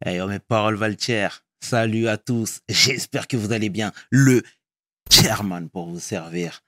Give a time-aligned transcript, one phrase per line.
[0.00, 1.44] Hey, oh, mes paroles valent cher.
[1.60, 2.60] Salut à tous.
[2.68, 3.90] J'espère que vous allez bien.
[4.10, 4.44] Le
[5.10, 6.62] chairman pour vous servir.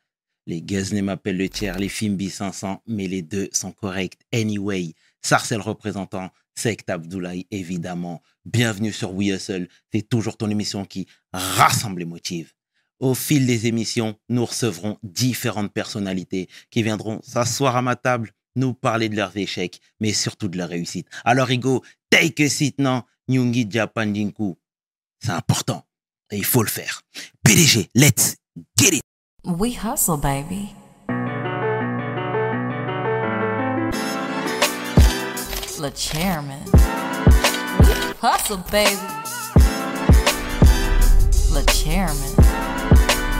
[0.48, 4.18] Les Guesnay m'appellent le chair, les Fimbi 500, mais les deux sont corrects.
[4.32, 8.20] Anyway, Sarcel représentant, Sect Abdoulaye, évidemment.
[8.46, 9.68] Bienvenue sur We Hustle.
[9.92, 12.56] C'est toujours ton émission qui rassemble les motifs.
[12.98, 18.74] Au fil des émissions, nous recevrons différentes personnalités qui viendront s'asseoir à ma table, nous
[18.74, 21.06] parler de leurs échecs, mais surtout de leurs réussites.
[21.24, 23.04] Alors, Igo, take a seat, non?
[23.30, 24.56] Nyungi Japan Dinku.
[25.20, 25.86] C'est important.
[26.32, 27.02] Et il faut le faire.
[27.44, 28.34] PDG, let's
[28.76, 29.02] get it.
[29.44, 30.70] We hustle, baby.
[35.80, 36.58] Le chairman.
[37.78, 38.98] We hustle, baby.
[41.54, 42.34] Le chairman.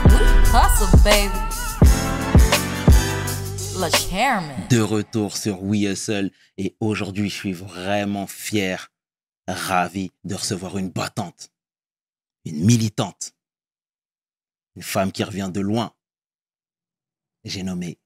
[0.05, 0.21] We
[0.53, 1.37] hustle, baby.
[3.77, 4.55] Le chairman.
[4.69, 6.31] De retour sur We Hustle.
[6.57, 8.89] Et aujourd'hui, je suis vraiment fier,
[9.47, 11.51] ravi de recevoir une battante,
[12.45, 13.33] une militante,
[14.75, 15.93] une femme qui revient de loin.
[17.43, 17.99] J'ai nommé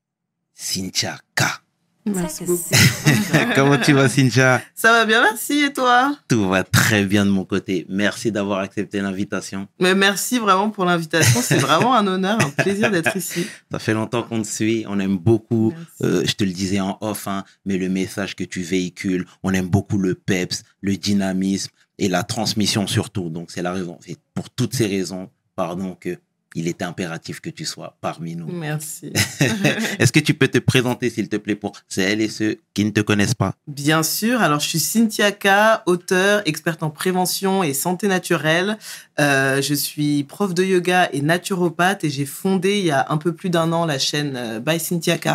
[0.54, 1.65] Cynthia K.
[2.06, 2.62] Merci beaucoup.
[3.56, 4.62] Comment tu vas, Cynthia?
[4.76, 5.64] Ça va bien, merci.
[5.64, 6.16] Et toi?
[6.28, 7.86] Tout va très bien de mon côté.
[7.90, 9.68] Merci d'avoir accepté l'invitation.
[9.80, 11.42] Mais merci vraiment pour l'invitation.
[11.42, 13.48] C'est vraiment un honneur, un plaisir d'être ici.
[13.72, 14.86] Ça fait longtemps qu'on te suit.
[14.88, 18.44] On aime beaucoup, euh, je te le disais en off, hein, mais le message que
[18.44, 19.26] tu véhicules.
[19.42, 23.30] On aime beaucoup le peps, le dynamisme et la transmission surtout.
[23.30, 23.98] Donc, c'est la raison.
[24.06, 26.20] C'est pour toutes ces raisons, pardon, que
[26.56, 28.48] il était impératif que tu sois parmi nous.
[28.48, 29.12] Merci.
[30.00, 32.92] Est-ce que tu peux te présenter, s'il te plaît, pour celles et ceux qui ne
[32.92, 33.54] te connaissent pas?
[33.68, 34.42] Bien sûr.
[34.42, 38.78] Alors, je suis Cynthia K, auteure, experte en prévention et santé naturelle.
[39.20, 43.18] Euh, je suis prof de yoga et naturopathe et j'ai fondé il y a un
[43.18, 45.30] peu plus d'un an la chaîne euh, By Cynthia K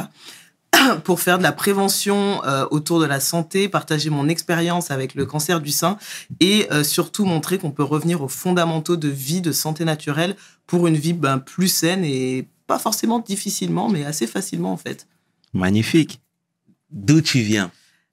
[1.04, 5.26] pour faire de la prévention euh, autour de la santé, partager mon expérience avec le
[5.26, 5.98] cancer du sein
[6.40, 10.86] et euh, surtout montrer qu'on peut revenir aux fondamentaux de vie, de santé naturelle pour
[10.86, 15.06] une vie ben, plus saine et pas forcément difficilement, mais assez facilement en fait.
[15.52, 16.20] Magnifique.
[16.90, 17.70] D'où tu viens?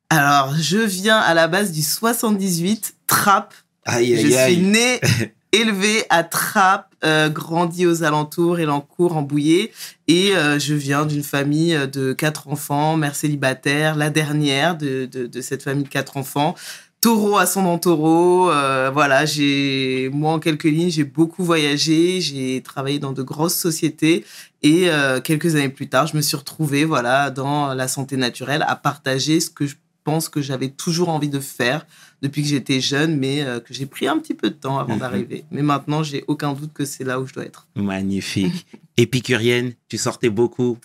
[0.09, 3.53] Alors, je viens à la base du 78, Trappes.
[3.85, 4.99] Aïe, je suis né,
[5.51, 9.71] élevé à Trappes, euh, grandi aux alentours, Elancourt, en Bouillé.
[10.07, 15.27] Et euh, je viens d'une famille de quatre enfants, mère célibataire, la dernière de, de,
[15.27, 16.55] de cette famille de quatre enfants.
[16.99, 18.49] Taureau, ascendant taureau.
[18.49, 22.21] euh, voilà, j'ai, moi, en quelques lignes, j'ai beaucoup voyagé.
[22.21, 24.25] J'ai travaillé dans de grosses sociétés.
[24.63, 28.65] Et euh, quelques années plus tard, je me suis retrouvée, voilà, dans la santé naturelle,
[28.67, 31.85] à partager ce que je pense que j'avais toujours envie de faire
[32.21, 34.93] depuis que j'étais jeune, mais euh, que j'ai pris un petit peu de temps avant
[34.95, 34.99] Mhm.
[34.99, 35.45] d'arriver.
[35.51, 37.67] Mais maintenant, j'ai aucun doute que c'est là où je dois être.
[37.75, 38.65] Magnifique.
[38.97, 40.77] Épicurienne, tu sortais beaucoup.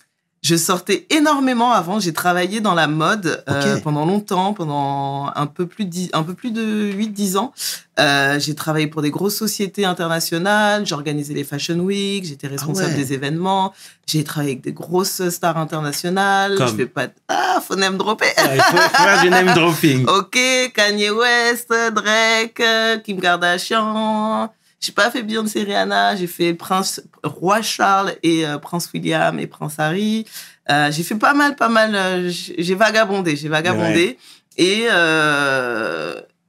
[0.43, 2.01] Je sortais énormément avant.
[2.01, 6.25] J'ai travaillé dans la mode euh, pendant longtemps, pendant un peu plus de, dix- un
[6.25, 7.53] peu plus de 8-10 ans.
[8.01, 10.85] Euh, j'ai travaillé pour des grosses sociétés internationales.
[10.85, 12.25] J'organisais les Fashion Week.
[12.25, 12.97] J'étais responsable ouais.
[12.97, 13.73] des événements.
[14.09, 16.57] J'ai travaillé avec des grosses stars internationales.
[16.57, 17.07] Comme Je fais pas...
[17.29, 20.07] Ah, faut name dropper Il faut faire du name dropping.
[20.09, 20.37] Ok,
[20.75, 24.51] Kanye West, Drake, euh, Kim Kardashian.
[24.85, 29.47] J'ai pas fait Beyoncé Rihanna, j'ai fait Prince Roi Charles et euh, Prince William et
[29.47, 30.25] Prince Harry.
[30.71, 31.95] Euh, j'ai fait pas mal, pas mal.
[31.95, 34.19] euh, j'ai vagabondé, j'ai vagabondé.
[34.59, 34.87] Et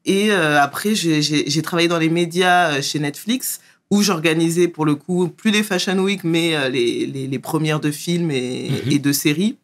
[0.06, 3.62] et après, j'ai- travaillé dans les médias chez Netflix
[3.92, 7.92] où j'organisais pour le coup plus les Fashion Week, mais les, les, les premières de
[7.92, 8.92] films et, Mhm.
[8.92, 9.58] et de séries.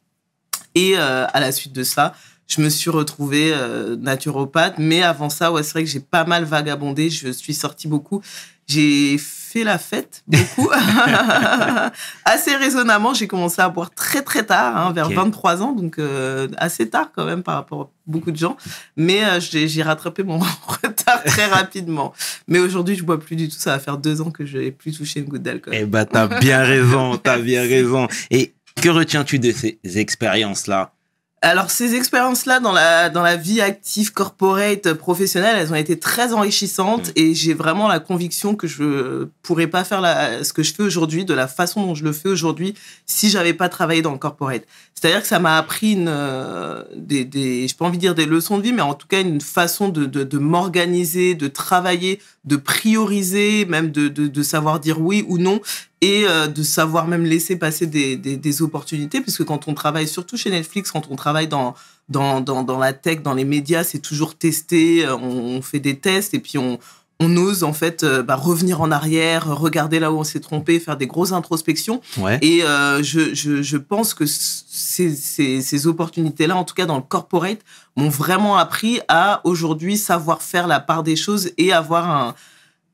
[0.75, 2.13] Et à la suite de ça,
[2.49, 4.75] je me suis retrouvée euh, naturopathe.
[4.79, 7.09] Mais avant ça, ouais, c'est vrai que j'ai pas mal vagabondé.
[7.09, 8.21] Je suis sortie beaucoup.
[8.67, 10.69] J'ai fait la fête beaucoup.
[12.25, 15.15] assez raisonnamment, j'ai commencé à boire très très tard, hein, vers Ok.
[15.15, 18.57] 23 ans, donc euh, assez tard quand même par rapport à beaucoup de gens.
[18.95, 22.13] Mais euh, j'ai j'ai rattrapé mon retard très rapidement.
[22.47, 23.57] Mais aujourd'hui, je bois plus du tout.
[23.57, 25.73] Ça va faire deux ans que je n'ai plus touché une goutte d'alcool.
[25.75, 28.07] Eh ben, t'as bien raison, t'as bien raison.
[28.29, 30.93] Et que retiens-tu de ces expériences-là?
[31.41, 36.33] Alors, ces expériences-là dans la, dans la vie active, corporate, professionnelle, elles ont été très
[36.33, 37.11] enrichissantes Mm.
[37.15, 40.83] et j'ai vraiment la conviction que je pourrais pas faire la, ce que je fais
[40.83, 42.73] aujourd'hui de la façon dont je le fais aujourd'hui
[43.05, 44.63] si j'avais pas travaillé dans le corporate.
[44.93, 48.25] C'est-à-dire que ça m'a appris une, euh, des, des, j'ai pas envie de dire des
[48.25, 52.19] leçons de vie, mais en tout cas une façon de, de, de m'organiser, de travailler,
[52.43, 55.61] de prioriser, même de, de, de savoir dire oui ou non
[56.01, 60.07] et euh, de savoir même laisser passer des, des, des opportunités, puisque quand on travaille,
[60.07, 61.75] surtout chez Netflix, quand on travaille dans,
[62.07, 65.79] dans, dans, dans la tech, dans les médias, c'est toujours testé, euh, on, on fait
[65.79, 66.79] des tests et puis on,
[67.21, 70.79] on ose en fait euh, bah, revenir en arrière, regarder là où on s'est trompé,
[70.79, 71.99] faire des grosses introspections.
[72.17, 72.39] Ouais.
[72.41, 76.95] Et euh, je, je, je pense que ces, ces, ces opportunités-là, en tout cas dans
[76.95, 77.59] le corporate,
[77.97, 82.35] m'ont vraiment appris à aujourd'hui savoir faire la part des choses et avoir un,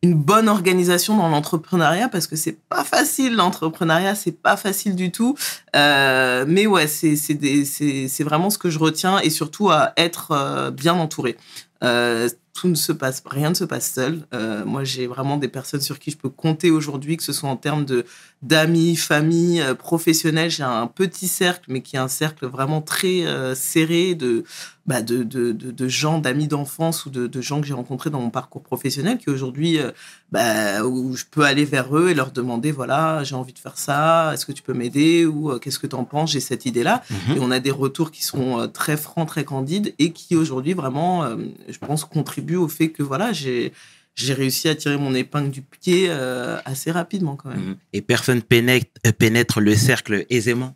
[0.05, 5.11] une bonne organisation dans l'entrepreneuriat parce que c'est pas facile l'entrepreneuriat, c'est pas facile du
[5.11, 5.35] tout.
[5.75, 10.71] Euh, mais ouais, c'est c'est vraiment ce que je retiens et surtout à être euh,
[10.71, 11.37] bien entouré.
[11.83, 14.25] Euh, tout ne se passe, rien ne se passe seul.
[14.33, 17.49] Euh, moi, j'ai vraiment des personnes sur qui je peux compter aujourd'hui, que ce soit
[17.49, 18.05] en termes de
[18.41, 20.49] d'amis, famille, euh, professionnels.
[20.49, 24.45] J'ai un petit cercle, mais qui est un cercle vraiment très euh, serré de
[24.85, 28.11] bah, de, de, de, de gens, d'amis d'enfance ou de, de gens que j'ai rencontrés
[28.11, 29.91] dans mon parcours professionnel, qui aujourd'hui, euh,
[30.31, 33.79] bah, où je peux aller vers eux et leur demander, voilà, j'ai envie de faire
[33.79, 36.67] ça, est-ce que tu peux m'aider ou euh, qu'est-ce que tu en penses, j'ai cette
[36.67, 37.01] idée-là.
[37.09, 37.37] Mhm.
[37.37, 40.73] Et on a des retours qui sont euh, très francs, très candides et qui aujourd'hui
[40.73, 41.25] vraiment,
[41.67, 43.73] je pense, contribuent au fait que voilà, j'ai
[44.15, 47.59] j'ai réussi à tirer mon épingle du pied euh, assez rapidement quand même.
[47.59, 47.77] Mhm.
[47.93, 50.73] Et personne pénètre, euh, pénètre le cercle aisément?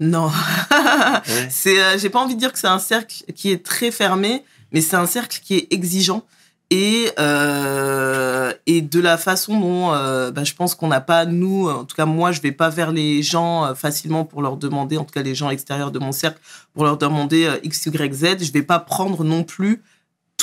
[0.00, 1.20] Non, Ouais.
[1.50, 4.42] c'est, euh, j'ai pas envie de dire que c'est un cercle qui est très fermé,
[4.72, 6.24] mais c'est un cercle qui est exigeant.
[6.70, 9.88] Et, euh, et de la façon dont
[10.32, 12.92] bah, je pense qu'on n'a pas, nous, en tout cas moi, je vais pas vers
[12.92, 16.40] les gens facilement pour leur demander, en tout cas les gens extérieurs de mon cercle,
[16.72, 18.44] pour leur demander X, Y, Z.
[18.44, 19.82] Je vais pas prendre non plus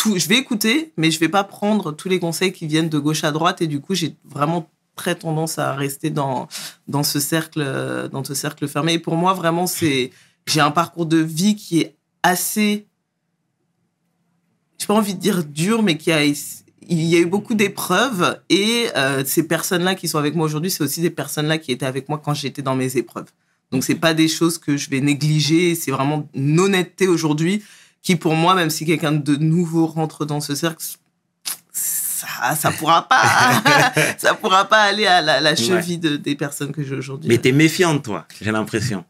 [0.05, 3.23] Je vais écouter, mais je vais pas prendre tous les conseils qui viennent de gauche
[3.23, 3.61] à droite.
[3.61, 6.47] Et du coup, j'ai vraiment très tendance à rester dans,
[6.87, 8.93] dans, ce, cercle, euh, dans ce cercle fermé.
[8.93, 10.11] Et pour moi, vraiment, c'est
[10.47, 12.87] j'ai un parcours de vie qui est assez
[14.79, 16.35] j'ai pas envie de dire dur, mais qui a, il
[16.89, 20.83] y a eu beaucoup d'épreuves et euh, ces personnes-là qui sont avec moi aujourd'hui, c'est
[20.83, 23.27] aussi des personnes-là qui étaient avec moi quand j'étais dans mes épreuves.
[23.71, 27.61] Donc c'est pas des choses que je vais négliger, c'est vraiment une honnêteté aujourd'hui
[28.01, 30.83] qui pour moi, même si quelqu'un de nouveau rentre dans ce cercle,
[31.71, 33.23] ça, ça pourra pas,
[34.17, 37.29] ça pourra pas aller à la, la cheville de, des personnes que j'ai aujourd'hui.
[37.29, 39.05] Mais t'es méfiante, toi, j'ai l'impression.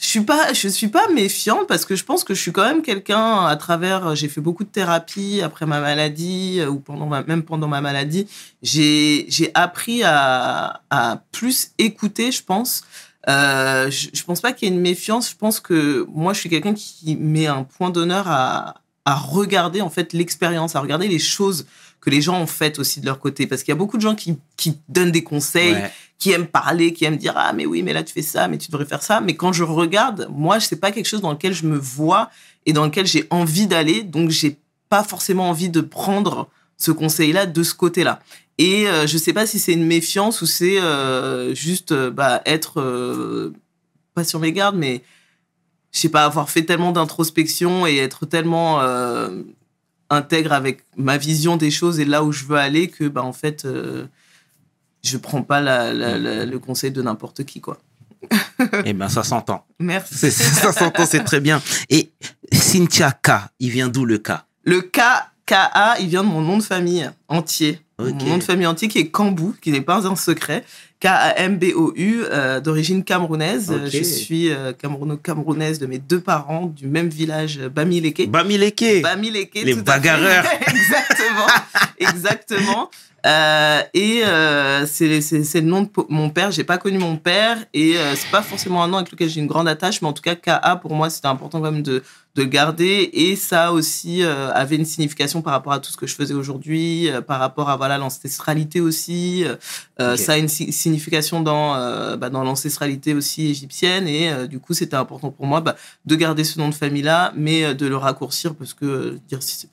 [0.00, 2.64] Je suis pas, je suis pas méfiante parce que je pense que je suis quand
[2.64, 4.14] même quelqu'un à travers.
[4.14, 7.80] J'ai fait beaucoup de thérapie après ma maladie euh, ou pendant ma, même pendant ma
[7.80, 8.28] maladie.
[8.62, 12.84] J'ai j'ai appris à à plus écouter, je pense.
[13.28, 15.30] Euh, je, je pense pas qu'il y ait une méfiance.
[15.30, 18.74] Je pense que moi, je suis quelqu'un qui met un point d'honneur à
[19.06, 21.66] à regarder en fait l'expérience, à regarder les choses
[22.00, 23.46] que les gens ont faites aussi de leur côté.
[23.46, 25.90] Parce qu'il y a beaucoup de gens qui, qui donnent des conseils, Ouais.
[26.18, 28.56] qui aiment parler, qui aiment dire ah mais oui mais là tu fais ça, mais
[28.56, 29.20] tu devrais faire ça.
[29.20, 32.30] Mais quand je regarde, moi c'est pas quelque chose dans lequel je me vois
[32.64, 34.56] et dans lequel j'ai envie d'aller, donc j'ai
[34.88, 36.48] pas forcément envie de prendre
[36.78, 38.20] ce conseil-là de ce côté-là.
[38.58, 42.40] Et euh, je sais pas si c'est une méfiance ou c'est euh, juste euh, bah,
[42.46, 43.52] être euh,
[44.14, 45.02] pas sur mes gardes, mais
[45.92, 48.80] je sais pas avoir fait tellement d'introspection et être tellement
[50.10, 53.32] intègre avec ma vision des choses et là où je veux aller que bah en
[53.32, 53.66] fait
[55.02, 57.78] je prends pas la, la- la- le conseil de n'importe qui quoi.
[58.84, 59.66] Eh ben, ça s'entend.
[59.78, 60.30] Merci.
[60.32, 61.60] Ça s'entend, c'est très bien.
[61.90, 62.10] Et
[62.52, 63.30] Cynthia K,
[63.60, 64.30] il vient d'où le K?
[64.64, 65.00] Le K
[65.46, 67.80] KA, il vient de mon nom de famille entier.
[67.98, 70.64] Mon nom de famille entier qui est Kambou, qui n'est pas un secret.
[71.00, 73.72] K-A-M-B-O-U, euh, d'origine camerounaise.
[73.92, 78.30] Je suis euh, camerouno-camerounaise de mes deux parents, du même village, Bamileke.
[78.30, 79.02] Bamileke.
[79.02, 80.00] Bamileke, Les tout à fait.
[80.00, 80.44] bagarreurs.
[80.66, 81.46] exactement,
[81.98, 82.90] exactement.
[83.26, 84.22] Euh, et
[84.86, 86.50] c'est le nom de mon père.
[86.50, 89.46] J'ai pas connu mon père et c'est pas forcément un nom avec lequel j'ai une
[89.46, 92.02] grande attache, mais en tout cas KA pour moi c'était important quand même de
[92.36, 95.96] de le garder et ça aussi euh, avait une signification par rapport à tout ce
[95.96, 99.44] que je faisais aujourd'hui, euh, par rapport à voilà l'ancestralité aussi.
[99.44, 99.56] Euh,
[100.14, 100.18] Ok.
[100.18, 104.58] Ça a une si- signification dans euh, bah, dans l'ancestralité aussi égyptienne et euh, du
[104.58, 107.74] coup c'était important pour moi bah, de garder ce nom de famille là, mais euh,
[107.74, 109.68] de le raccourcir parce que euh, dire si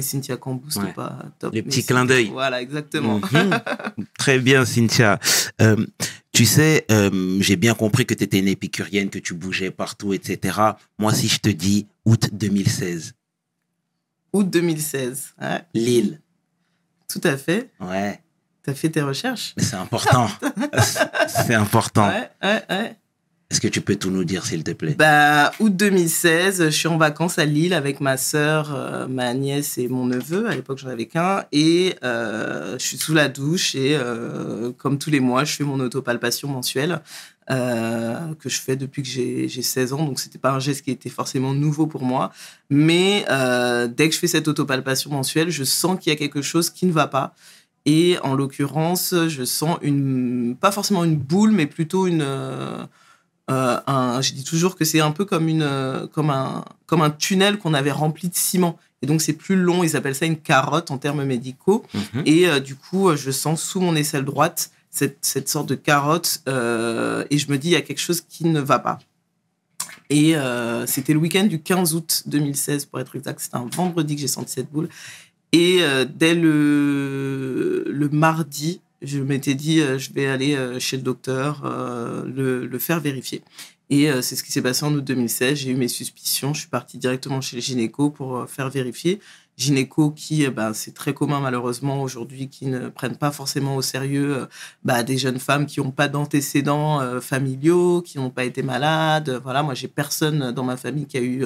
[0.00, 0.92] Cynthia Cambou, c'était Ouais.
[0.94, 1.52] pas top.
[1.52, 2.30] Les petits clins d'œil.
[2.32, 3.18] Voilà, exactement.
[3.18, 3.60] Mhm.
[4.18, 5.18] Très bien, Cynthia.
[5.60, 5.84] Euh,
[6.32, 10.14] tu sais, euh, j'ai bien compris que tu étais une épicurienne, que tu bougeais partout,
[10.14, 10.58] etc.
[10.98, 13.12] Moi, si je te dis août 2016,
[14.32, 15.34] Août 2016.
[15.42, 16.20] Ouais, Lille,
[17.06, 17.70] tout à fait.
[17.80, 18.18] ouais,
[18.62, 19.54] T'as fait tes recherches?
[19.58, 20.28] C'est important.
[21.28, 22.08] c'est important.
[22.08, 22.96] Ouais, ouais, ouais.
[23.52, 24.94] Est-ce que tu peux tout nous dire, s'il te plaît?
[24.98, 29.76] Bah, août 2016, je suis en vacances à Lille avec ma sœur, euh, ma nièce
[29.76, 30.48] et mon neveu.
[30.48, 31.44] À l'époque, j'en avais qu'un.
[31.52, 35.64] Et euh, je suis sous la douche et euh, comme tous les mois, je fais
[35.64, 37.02] mon autopalpation mensuelle
[37.50, 40.06] euh, que je fais depuis que j'ai j'ai 16 ans.
[40.06, 42.32] Donc, c'était pas un geste qui était forcément nouveau pour moi.
[42.70, 43.26] Mais
[43.94, 46.86] dès que je fais cette autopalpation mensuelle, je sens qu'il y a quelque chose qui
[46.86, 47.34] ne va pas.
[47.84, 52.24] Et en l'occurrence, je sens une, pas forcément une boule, mais plutôt une,
[53.52, 57.02] euh, un, je dis toujours que c'est un peu comme, une, euh, comme, un, comme
[57.02, 58.78] un tunnel qu'on avait rempli de ciment.
[59.02, 59.84] Et donc, c'est plus long.
[59.84, 61.84] Ils appellent ça une carotte en termes médicaux.
[61.94, 62.22] Mhm.
[62.26, 66.42] Et euh, du coup, je sens sous mon aisselle droite cette, cette sorte de carotte.
[66.46, 68.98] et je me dis, il y a quelque chose qui ne va pas.
[70.10, 70.34] Et
[70.86, 73.40] c'était le week-end du 15 août 2016, pour être exact.
[73.40, 74.90] C'était un vendredi que j'ai senti cette boule.
[75.52, 75.80] Et
[76.14, 81.62] dès le, le mardi, je m'étais dit, euh, je vais aller euh, chez le docteur,
[81.64, 83.42] euh, le, le faire vérifier.
[83.90, 85.58] Et c'est ce qui s'est passé en août 2016.
[85.58, 86.54] J'ai eu mes suspicions.
[86.54, 89.20] Je suis partie directement chez le gynéco pour faire vérifier.
[89.58, 94.48] Gynéco qui, bah, c'est très commun malheureusement aujourd'hui, qui ne prennent pas forcément au sérieux
[94.82, 99.38] bah, des jeunes femmes qui n'ont pas d'antécédents familiaux, qui n'ont pas été malades.
[99.42, 101.44] Voilà, moi j'ai personne dans ma famille qui a eu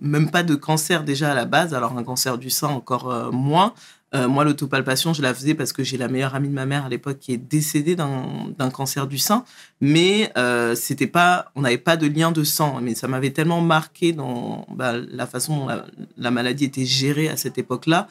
[0.00, 1.74] même pas de cancer déjà à la base.
[1.74, 3.74] Alors un cancer du sein encore moins.
[4.14, 6.84] Euh, moi, l'autopalpation, je la faisais parce que j'ai la meilleure amie de ma mère
[6.84, 9.44] à l'époque qui est décédée d'un cancer du sein,
[9.80, 12.80] mais euh, c'était pas, on n'avait pas de lien de sang.
[12.82, 15.86] Mais ça m'avait tellement marqué dans bah, la façon dont la,
[16.16, 18.08] la maladie était gérée à cette époque-là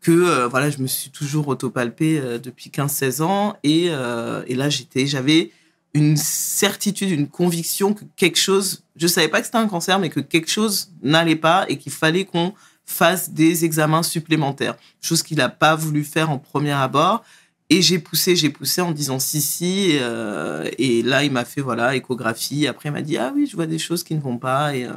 [0.00, 4.70] que euh, voilà, je me suis toujours autopalpée euh, depuis 15-16 ans et, et là
[4.70, 5.50] j'étais, j'avais
[5.92, 10.08] une certitude, une conviction que quelque chose, je savais pas que c'était un cancer, mais
[10.08, 12.54] que quelque chose n'allait pas et qu'il fallait qu'on
[12.90, 17.22] fasse des examens supplémentaires, chose qu'il n'a pas voulu faire en premier abord.
[17.72, 19.90] Et j'ai poussé, j'ai poussé en disant si, si.
[19.92, 22.66] Et, euh, et là, il m'a fait voilà échographie.
[22.66, 24.74] Après, il m'a dit ah oui, je vois des choses qui ne vont pas.
[24.74, 24.92] Et euh,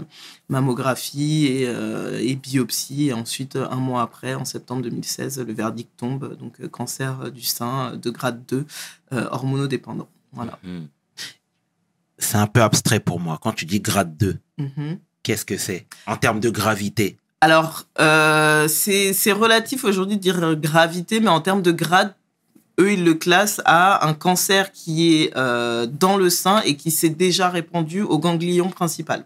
[0.49, 3.09] mammographie et, euh, et biopsie.
[3.09, 6.35] Et ensuite, un mois après, en septembre 2016, le verdict tombe.
[6.39, 8.65] Donc, euh, cancer du sein de grade 2,
[9.13, 10.09] euh, hormonodépendant.
[10.31, 10.57] Voilà.
[10.63, 10.87] Mhm.
[12.17, 13.37] C'est un peu abstrait pour moi.
[13.39, 14.97] Quand tu dis grade 2, Mhm.
[15.21, 15.85] qu'est-ce que c'est?
[16.07, 17.17] En termes de gravité?
[17.43, 22.15] Alors, euh, c'est relatif aujourd'hui de dire gravité, mais en termes de grade,
[22.79, 26.89] eux, ils le classent à un cancer qui est euh, dans le sein et qui
[26.89, 29.25] s'est déjà répandu au ganglion principal.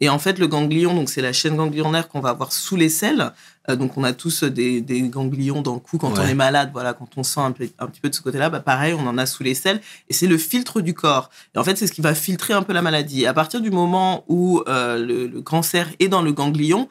[0.00, 2.88] Et en fait, le ganglion, donc c'est la chaîne ganglionnaire qu'on va avoir sous les
[2.88, 3.32] selles.
[3.68, 6.70] Euh, donc, on a tous des, des ganglions dans le cou quand on est malade.
[6.72, 9.06] Voilà, quand on sent un, peu, un petit peu de ce côté-là, bah, pareil, on
[9.06, 9.82] en a sous les selles.
[10.08, 11.28] Et c'est le filtre du corps.
[11.54, 13.24] Et en fait, c'est ce qui va filtrer un peu la maladie.
[13.24, 16.88] Et à partir du moment où euh, le, le cancer est dans le ganglion,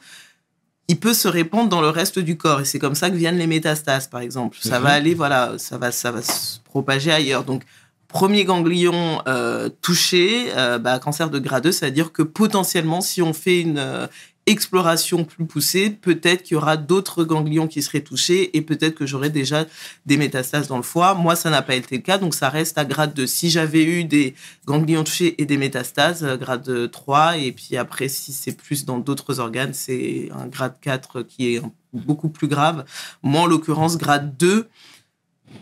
[0.88, 2.60] il peut se répandre dans le reste du corps.
[2.60, 4.56] Et c'est comme ça que viennent les métastases, par exemple.
[4.60, 4.84] Ça Mhm.
[4.84, 7.44] va aller, voilà, ça va, ça va se propager ailleurs.
[7.44, 7.62] Donc,
[8.08, 13.02] premier ganglion euh, touché, euh, bah, cancer de grade 2, ça veut dire que potentiellement,
[13.02, 14.06] si on fait une euh,
[14.48, 19.06] exploration plus poussée, peut-être qu'il y aura d'autres ganglions qui seraient touchés et peut-être que
[19.06, 19.66] j'aurai déjà
[20.06, 21.14] des métastases dans le foie.
[21.14, 23.26] Moi, ça n'a pas été le cas, donc ça reste à grade 2.
[23.26, 28.08] Si j'avais eu des ganglions touchés et des métastases, euh, grade 3, et puis après,
[28.08, 31.62] si c'est plus dans d'autres organes, c'est un grade 4 qui est
[31.92, 32.84] beaucoup plus grave.
[33.22, 34.68] Moi, en l'occurrence, grade 2,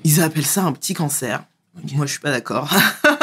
[0.05, 1.45] ils appellent ça un petit cancer.
[1.95, 2.71] Moi, je suis pas d'accord.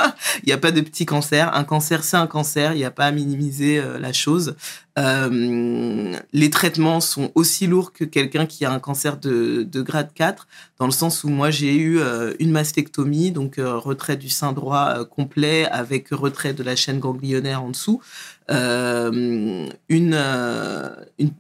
[0.44, 1.56] Il n'y a pas de petit cancer.
[1.56, 2.74] Un cancer, c'est un cancer.
[2.74, 4.56] Il n'y a pas à minimiser euh, la chose.
[5.00, 10.10] Euh, les traitements sont aussi lourds que quelqu'un qui a un cancer de, de grade
[10.14, 10.48] 4,
[10.80, 15.06] dans le sens où moi, j'ai eu euh, une mastectomie, donc retrait du sein droit
[15.06, 18.02] complet avec retrait de la chaîne ganglionnaire en dessous.
[18.50, 19.74] Une-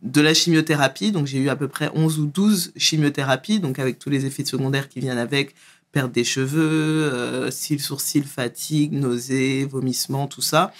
[0.02, 4.00] de la chimiothérapie, donc j'ai eu à peu près 11 ou 12 chimiothérapies, donc avec
[4.00, 5.56] tous les effets secondaires qui viennent avec,
[5.94, 10.74] perte des cheveux, euh, cils, sourcils, fatigue, nausées, vomissements, tout ça.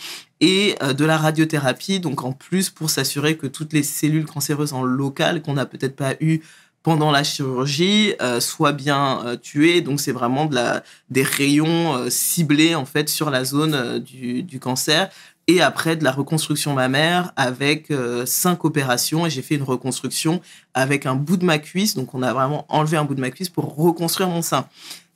[0.46, 4.74] Et euh, de la radiothérapie, donc en plus pour s'assurer que toutes les cellules cancéreuses
[4.74, 6.42] en local qu'on n'a peut-être pas eu
[6.84, 9.80] pendant la chirurgie euh, soient bien euh, tuées.
[9.80, 15.10] Donc c'est vraiment de la, des rayons ciblés en fait sur la zone du, cancer.
[15.48, 17.94] Et après de la reconstruction mammaire avec
[18.26, 19.26] cinq opérations.
[19.26, 20.42] Et j'ai fait une reconstruction
[20.74, 21.96] avec un bout de ma cuisse.
[21.96, 24.68] Donc on a vraiment enlevé un bout de ma cuisse pour reconstruire mon sein.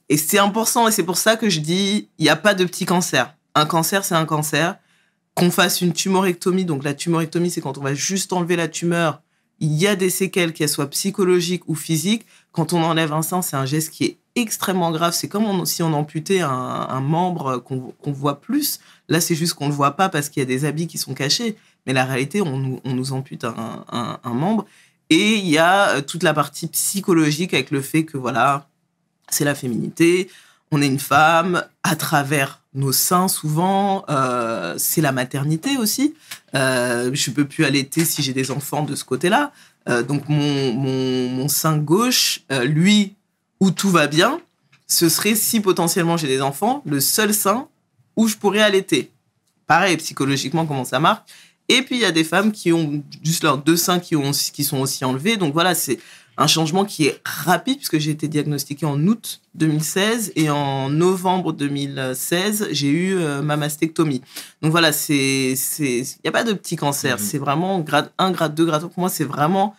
[0.09, 2.63] Et c'est important et c'est pour ça que je dis, il n'y a pas de
[2.65, 3.35] petit cancer.
[3.55, 4.77] Un cancer, c'est un cancer.
[5.35, 9.21] Qu'on fasse une tumorectomie, donc la tumorectomie, c'est quand on va juste enlever la tumeur.
[9.59, 12.25] Il y a des séquelles, qu'elles soient psychologiques ou physiques.
[12.51, 15.13] Quand on enlève un sein, c'est un geste qui est extrêmement grave.
[15.13, 18.79] C'est comme on- si on amputait un, membre qu'on voit plus.
[19.09, 20.97] Là, c'est juste qu'on ne le voit pas parce qu'il y a des habits qui
[20.97, 21.55] sont cachés.
[21.85, 24.65] Mais la réalité, on, nous- ampute un, un- un membre.
[25.09, 28.67] Et il y a euh, toute la partie psychologique avec le fait que, voilà,
[29.29, 30.29] c'est la féminité,
[30.71, 36.13] on est une femme, à travers nos seins souvent, euh, c'est la maternité aussi.
[36.55, 39.51] Euh, je peux plus allaiter si j'ai des enfants de ce côté-là.
[39.89, 43.15] Euh, donc mon, mon, mon sein gauche, euh, lui,
[43.59, 44.39] où tout va bien,
[44.87, 47.67] ce serait si potentiellement j'ai des enfants, le seul sein
[48.15, 49.11] où je pourrais allaiter.
[49.65, 51.21] Pareil, psychologiquement, comment ça marche.
[51.69, 54.31] Et puis, il y a des femmes qui ont juste leurs deux seins qui, ont,
[54.31, 55.37] qui sont aussi enlevés.
[55.37, 55.99] Donc voilà, c'est
[56.37, 61.51] un changement qui est rapide puisque j'ai été diagnostiquée en août 2016 et en novembre
[61.53, 64.21] 2016, j'ai eu euh, ma mastectomie.
[64.61, 67.23] Donc voilà, c'est il y a pas de petit cancer, Mhm.
[67.23, 69.75] c'est vraiment grade 1, grade 2, grade 3 pour moi, c'est vraiment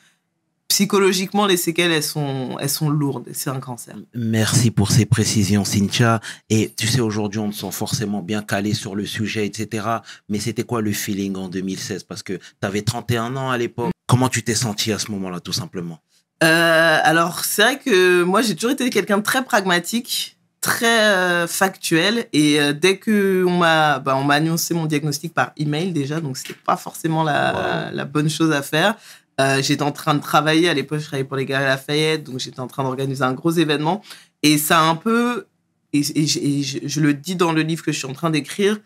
[0.69, 3.27] psychologiquement, les séquelles, elles sont, elles sont lourdes.
[3.33, 3.97] C'est un cancer.
[4.15, 6.21] Merci pour ces précisions, Cynthia.
[6.51, 9.87] Et tu sais, aujourd'hui, on te sent forcément bien calé sur le sujet, etc.
[10.29, 13.93] Mais c'était quoi le feeling en 2016 Parce que tu avais 31 ans à l'époque.
[14.07, 16.01] Comment tu t'es senti à ce moment-là, tout simplement?
[16.43, 21.47] Euh, alors, c'est vrai que moi, j'ai toujours été quelqu'un de très pragmatique, très euh,
[21.47, 22.27] factuel.
[22.33, 26.21] Et euh, dès que on m'a, bah, on m'a annoncé mon diagnostic par email déjà,
[26.21, 28.95] donc c'était pas forcément la, la bonne chose à faire.
[29.41, 32.41] Euh, j'étais en train de travailler à l'époque, je travaillais pour les Galeries Lafayette, donc
[32.41, 34.03] j'étais en train d'organiser un gros événement.
[34.43, 35.47] Et ça a un peu,
[35.93, 38.15] et, et je- et je, je le dis dans le livre que je suis en
[38.15, 38.79] train d'écrire,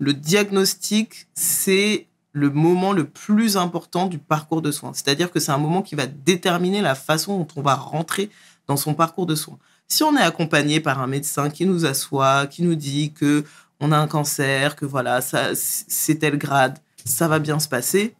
[0.00, 2.07] le diagnostic, c'est
[2.38, 4.92] le moment le plus important du parcours de soins.
[4.94, 8.30] C'est-à-dire que c'est un moment qui va déterminer la façon dont on va rentrer
[8.66, 9.58] dans son parcours de soins.
[9.88, 13.44] Si on est accompagné par un médecin qui nous assoit, qui nous dit que
[13.80, 18.14] on a un cancer, que voilà, c'est tel grade, ça va bien se passer,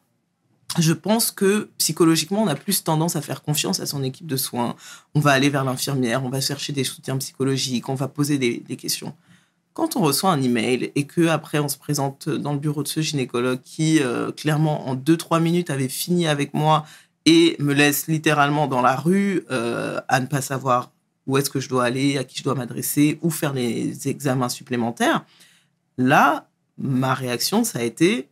[0.78, 4.36] je pense que psychologiquement, on a plus tendance à faire confiance à son équipe de
[4.36, 4.76] soins.
[5.14, 8.76] On va aller vers l'infirmière, on va chercher des soutiens psychologiques, on va poser des
[8.76, 9.14] questions.
[9.78, 12.88] Quand on reçoit un email et que après on se présente dans le bureau de
[12.88, 16.84] ce gynécologue qui euh, clairement en 2-3 minutes avait fini avec moi
[17.26, 20.90] et me laisse littéralement dans la rue euh, à ne pas savoir
[21.28, 24.48] où est-ce que je dois aller, à qui je dois m'adresser, où faire les examens
[24.48, 25.24] supplémentaires,
[25.96, 28.28] là, ma réaction, ça a été,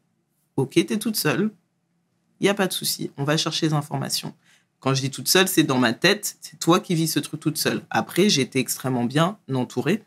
[0.57, 1.53] ok, t'es toute seule,
[2.41, 4.35] il n'y a pas de souci, on va chercher les informations.
[4.81, 7.39] Quand je dis toute seule, c'est dans ma tête, c'est toi qui vis ce truc
[7.39, 7.83] toute seule.
[7.91, 10.03] Après, été extrêmement bien entourée.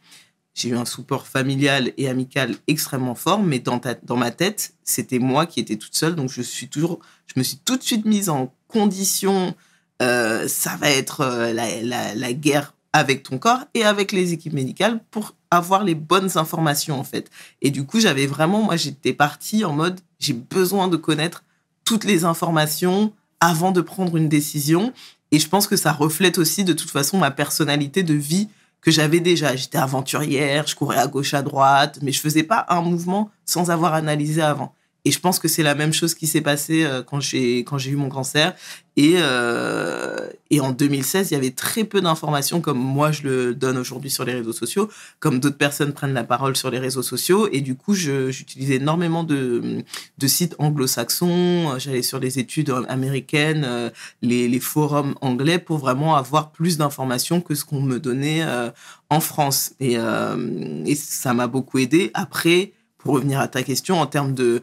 [0.59, 4.73] J'ai eu un support familial et amical extrêmement fort, mais dans, ta- dans ma tête,
[4.83, 6.15] c'était moi qui étais toute seule.
[6.15, 9.55] Donc, je suis toujours, je me suis tout de suite mise en condition.
[10.01, 14.33] euh, ça va être euh, la, la- la guerre avec ton corps et avec les
[14.33, 17.29] équipes médicales pour avoir les bonnes informations, en fait.
[17.61, 21.43] Et du coup, j'avais vraiment, moi, j'étais partie en mode, j'ai besoin de connaître
[21.85, 24.91] toutes les informations avant de prendre une décision.
[25.31, 28.49] Et je pense que ça reflète aussi de toute façon ma personnalité de vie
[28.81, 29.55] que j'avais déjà.
[29.55, 33.71] J'étais aventurière, je courais à gauche, à droite, mais je faisais pas un mouvement sans
[33.71, 34.75] avoir analysé avant.
[35.05, 37.77] Et je pense que c'est la même chose qui s'est passé euh, quand j'ai quand
[37.77, 38.55] j'ai eu mon cancer.
[38.99, 43.55] Et, euh, et en 2016, il y avait très peu d'informations comme moi je le
[43.55, 44.89] donne aujourd'hui sur les réseaux sociaux,
[45.21, 47.47] comme d'autres personnes prennent la parole sur les réseaux sociaux.
[47.53, 49.85] Et du coup, j'utilisais énormément de,
[50.17, 51.79] de sites anglo-saxons.
[51.79, 53.89] J'allais sur les études américaines, euh,
[54.21, 58.69] les, les forums anglais pour vraiment avoir plus d'informations que ce qu'on me donnait euh,
[59.09, 59.71] en France.
[59.79, 62.11] Et, euh, et ça m'a beaucoup aidé.
[62.13, 64.61] Après, pour revenir à ta question, en termes de...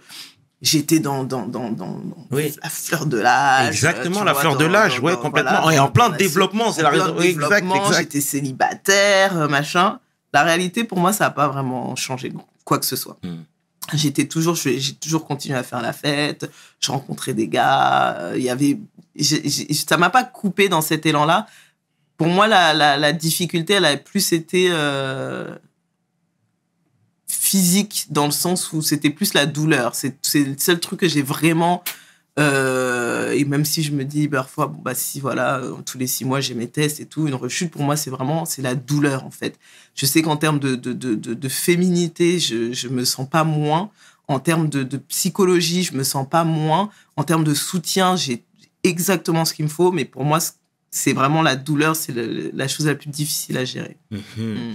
[0.62, 2.55] J'étais dans, dans, dans, dans, Oui.
[2.62, 3.68] la fleur de l'âge.
[3.68, 5.61] Exactement, la vois, fleur de l'âge, ouais, complètement.
[5.62, 7.14] voilà, et en plein développement, c'est la raison.
[7.18, 7.99] Oui, Exact, exact.
[7.99, 9.99] J'étais célibataire, euh, machin.
[10.33, 12.33] La réalité, pour moi, ça n'a pas vraiment changé
[12.64, 13.18] quoi que ce soit.
[13.22, 13.42] Hmm.
[13.92, 16.51] J'étais toujours, j'ai toujours continué à faire la fête.
[16.81, 18.16] Je rencontrais des gars.
[18.18, 18.79] euh, Il y avait,
[19.14, 21.46] j'ai- j'ai- ça m'a pas coupé dans cet élan-là.
[22.16, 25.55] Pour moi, la, la, la difficulté, elle a plus été euh,
[27.47, 29.95] physique dans le sens où c'était plus la douleur.
[29.95, 31.83] C'est le seul truc que j'ai vraiment.
[32.39, 36.07] euh, et même si je me dis parfois, bon, bah, si voilà, euh, tous les
[36.07, 38.75] six mois j'ai mes tests et tout, une rechute, pour moi, c'est vraiment c'est la
[38.75, 39.59] douleur en fait.
[39.95, 43.91] Je sais qu'en termes de, de, de, féminité, je, je me sens pas moins.
[44.29, 46.91] En termes de, de psychologie, je me sens pas moins.
[47.17, 48.45] En termes de soutien, j'ai
[48.83, 49.93] exactement ce qu'il me faut.
[49.93, 50.39] Mais pour moi,
[50.91, 52.13] c'est vraiment la douleur, c'est
[52.53, 53.97] la chose la plus difficile à gérer.
[54.11, 54.21] Mhm.
[54.39, 54.75] Mm.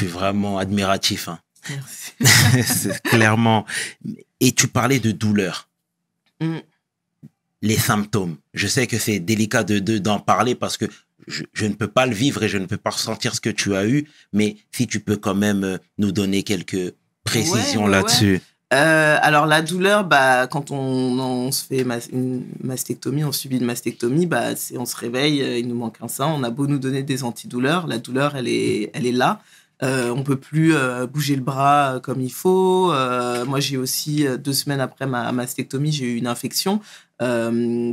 [0.00, 1.28] Suis vraiment admiratif.
[1.28, 1.38] hein.
[1.68, 2.88] Merci.
[3.04, 3.66] Clairement.
[4.40, 5.68] Et tu parlais de douleur.
[6.40, 6.58] Mm.
[7.62, 8.36] Les symptômes.
[8.54, 10.86] Je sais que c'est délicat de de- d'en parler parce que
[11.28, 13.50] je, je ne peux pas le vivre et je ne peux pas ressentir ce que
[13.50, 14.08] tu as eu.
[14.32, 18.40] Mais si tu peux quand même euh, nous donner quelques précisions Ouais, ouais, là-dessus.
[18.72, 23.56] Euh, alors la douleur, bah, quand on, on se fait mas- une mastectomie, on subit
[23.58, 26.66] une mastectomie, bah, on se réveille, euh, il nous manque un sein, on a beau
[26.68, 29.42] nous donner des antidouleurs, la douleur, elle est, elle est là.
[29.82, 32.92] Euh, on peut plus euh, bouger le bras euh, comme il faut.
[32.92, 36.80] Euh, moi, j'ai aussi deux semaines après ma mastectomie, j'ai eu une infection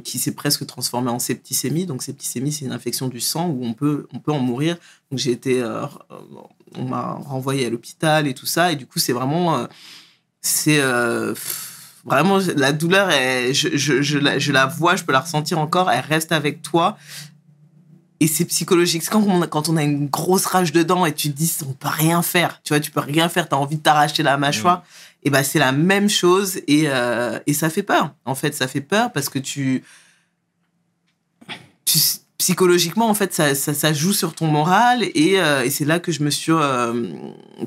[0.05, 1.85] qui s'est presque transformée en septicémie.
[1.85, 4.77] Donc septicémie, c'est une infection du sang où on peut, on peut en mourir.
[5.11, 5.61] Donc j'ai été,
[6.75, 8.71] on m'a renvoyé à l'hôpital et tout ça.
[8.71, 9.67] Et du coup, c'est vraiment,
[10.39, 10.81] c'est
[12.05, 13.09] vraiment la douleur.
[13.11, 15.91] je, je, je, la, je la vois, je peux la ressentir encore.
[15.91, 16.97] Elle reste avec toi.
[18.19, 19.03] Et c'est psychologique.
[19.03, 21.55] C'est quand on, a, quand on a une grosse rage dedans et tu te dis,
[21.67, 22.61] on peut rien faire.
[22.63, 23.47] Tu vois, tu peux rien faire.
[23.47, 24.83] Tu as envie de t'arracher la mâchoire.
[25.23, 26.57] Et ben, c'est la même chose.
[26.67, 28.13] Et, euh, et ça fait peur.
[28.25, 29.83] En fait, ça fait peur parce que tu.
[31.85, 31.99] tu
[32.39, 35.03] psychologiquement, en fait, ça, ça, ça joue sur ton moral.
[35.15, 36.51] Et, euh, et c'est là que je me suis.
[36.51, 37.11] euh,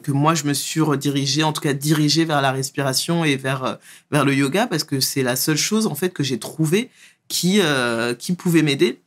[0.02, 3.78] que moi, je me suis redirigée, en tout cas dirigée vers la respiration et vers,
[4.10, 6.90] vers le yoga parce que c'est la seule chose, en fait, que j'ai trouvé
[7.28, 7.60] qui,
[8.18, 8.99] qui pouvaient m'aider.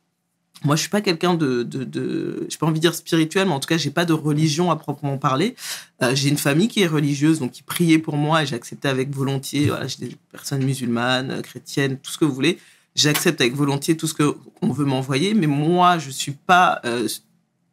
[0.64, 3.52] Moi, je suis pas quelqu'un de, de, de j'ai pas envie de dire spirituel, mais
[3.52, 5.54] en tout cas, j'ai pas de religion à proprement parler.
[6.02, 9.14] Euh, j'ai une famille qui est religieuse, donc qui priait pour moi et j'acceptais avec
[9.14, 9.66] volontier.
[9.66, 12.58] Voilà, j'ai des personnes musulmanes, chrétiennes, tout ce que vous voulez.
[12.94, 17.08] J'accepte avec volontié tout ce que qu'on veut m'envoyer, mais moi, je suis pas euh,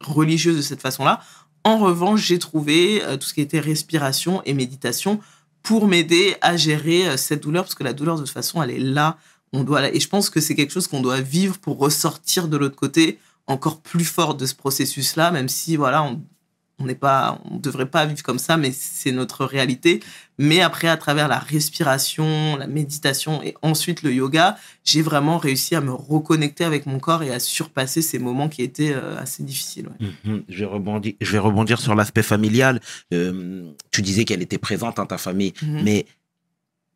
[0.00, 1.22] religieuse de cette façon-là.
[1.64, 5.20] En revanche, j'ai trouvé euh, tout ce qui était respiration et méditation
[5.62, 8.80] pour m'aider à gérer cette douleur, parce que la douleur, de toute façon, elle est
[8.80, 9.16] là.
[9.52, 12.56] On doit, et je pense que c'est quelque chose qu'on doit vivre pour ressortir de
[12.56, 17.58] l'autre côté encore plus fort de ce processus-là, même si, voilà, on n'est pas, on
[17.58, 20.00] devrait pas vivre comme ça, mais c'est notre réalité.
[20.38, 25.74] Mais après, à travers la respiration, la méditation et ensuite le yoga, j'ai vraiment réussi
[25.74, 29.42] à me reconnecter avec mon corps et à surpasser ces moments qui étaient euh, assez
[29.42, 29.88] difficiles.
[30.00, 30.08] ouais.
[30.24, 30.42] Mhm.
[30.48, 32.80] Je vais rebondir, je vais rebondir sur l'aspect familial.
[33.12, 35.82] Euh, tu disais qu'elle était présente dans ta famille, Mhm.
[35.84, 36.06] mais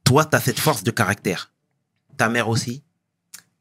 [0.05, 1.53] toi, tu as cette force de caractère.
[2.17, 2.83] Ta mère aussi?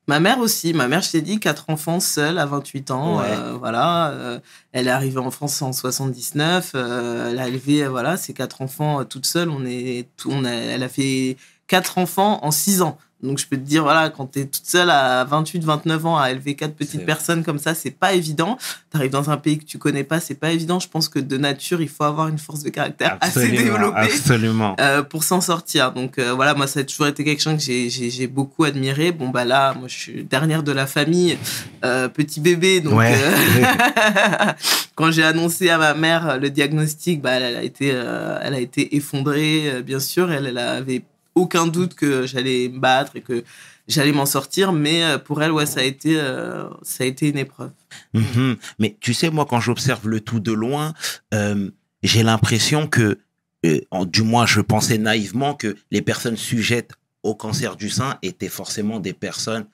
[0.07, 0.73] Ma mère aussi.
[0.73, 3.19] Ma mère, je t'ai dit, quatre enfants seule à 28 ans.
[3.19, 3.25] Ouais.
[3.27, 4.09] euh, voilà.
[4.09, 4.39] euh,
[4.71, 6.71] elle est arrivée en France en 79.
[6.75, 9.49] euh, elle a élevé, voilà, ses quatre enfants toute seule.
[9.49, 11.37] On est, tout, on a, elle a fait
[11.67, 12.97] quatre enfants en six ans.
[13.23, 16.17] Donc, je peux te dire, voilà, quand tu es toute seule à 28, 29 ans
[16.19, 18.57] à élever quatre petites personnes comme ça, c'est pas évident.
[18.91, 20.79] Tu arrives dans un pays que tu connais pas, c'est pas évident.
[20.79, 24.75] Je pense que de nature, il faut avoir une force de caractère assez développée absolument.
[24.79, 25.91] euh, pour s'en sortir.
[25.93, 29.11] Donc euh, voilà, moi ça a toujours été quelqu'un que j'ai- beaucoup admiré.
[29.11, 31.37] Bon bah là, moi je suis dernière de la famille,
[31.83, 32.81] euh, petit bébé.
[32.81, 33.15] Donc Ouais.
[34.95, 38.59] quand j'ai annoncé à ma mère le diagnostic, bah elle, elle a été, elle a
[38.59, 40.31] été effondrée, bien sûr.
[40.31, 41.01] Elle, elle avait
[41.35, 43.43] aucun doute que j'allais me battre et que
[43.87, 44.71] j'allais m'en sortir.
[44.71, 47.71] Mais euh, pour elle, ouais, ça a été, euh, ça a été une épreuve.
[48.13, 48.57] Mhm.
[48.79, 50.93] Mais tu sais, moi, quand j'observe le tout de loin,
[51.33, 51.69] euh,
[52.03, 53.19] j'ai l'impression que,
[53.65, 56.91] euh, du moins, je pensais naïvement que les personnes sujettes
[57.23, 59.65] au cancer du sein étaient forcément des personnes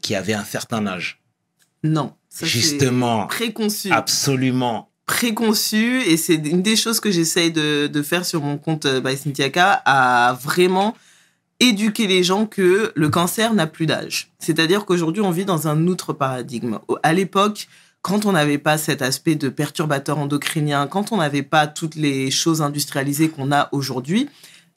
[0.00, 1.20] qui avaient un certain âge.
[1.84, 3.92] Non, ça, c'est Justement, préconçu.
[3.92, 4.90] absolument.
[5.06, 9.16] Préconçu et c'est une des choses que j'essaye de, faire sur mon compte euh, by
[9.16, 10.94] Cynthia K, à vraiment
[11.60, 14.30] éduquer les gens que le cancer n'a plus d'âge.
[14.38, 16.78] C'est-à-dire qu'aujourd'hui, on vit dans un autre paradigme.
[17.02, 17.68] À l'époque,
[18.02, 22.30] quand on n'avait pas cet aspect de perturbateur endocrinien, quand on n'avait pas toutes les
[22.30, 24.28] choses industrialisées qu'on a aujourd'hui,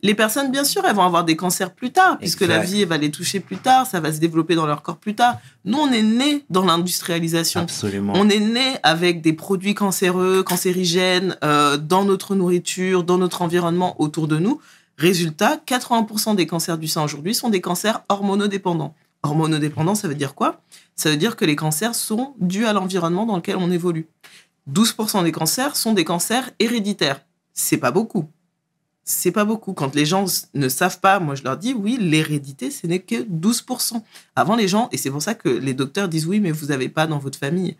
[0.01, 2.97] les personnes, bien sûr, elles vont avoir des cancers plus tard, puisque la vie va
[2.97, 5.39] les toucher plus tard, ça va se développer dans leur corps plus tard.
[5.65, 7.59] Nous, on est nés dans l'industrialisation.
[7.61, 8.13] Absolument.
[8.15, 14.01] On est né avec des produits cancéreux, cancérigènes euh, dans notre nourriture, dans notre environnement
[14.01, 14.61] autour de nous.
[14.97, 18.95] Résultat, 80% des cancers du sein aujourd'hui sont des cancers hormonodépendants.
[19.23, 20.61] Hormonodépendants, ça veut dire quoi?
[20.95, 24.07] Ça veut dire que les cancers sont dus à l'environnement dans lequel on évolue.
[24.71, 27.21] 12% des cancers sont des cancers héréditaires.
[27.53, 28.29] C'est pas beaucoup.
[29.11, 29.73] C'est pas beaucoup.
[29.73, 33.15] Quand les gens ne savent pas, moi je leur dis oui, l'hérédité, ce n'est que
[33.23, 34.03] 12%.
[34.35, 36.89] Avant les gens, et c'est pour ça que les docteurs disent oui, mais vous n'avez
[36.89, 37.75] pas dans votre famille.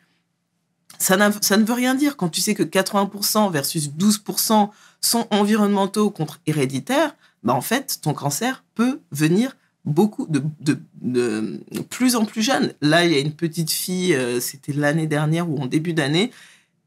[0.98, 6.10] Ça, ça ne veut rien dire quand tu sais que 80% versus 12% sont environnementaux
[6.10, 7.16] contre héréditaires.
[7.44, 11.62] Bah en fait, ton cancer peut venir beaucoup de, de, de
[11.92, 12.74] plus en plus jeune.
[12.82, 16.32] Là, il y a une petite fille, euh, c'était l'année dernière ou en début d'année,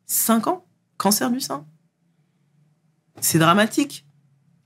[0.06, 0.64] 5 ans,
[0.96, 1.64] cancer du sein.
[3.20, 4.04] C'est dramatique.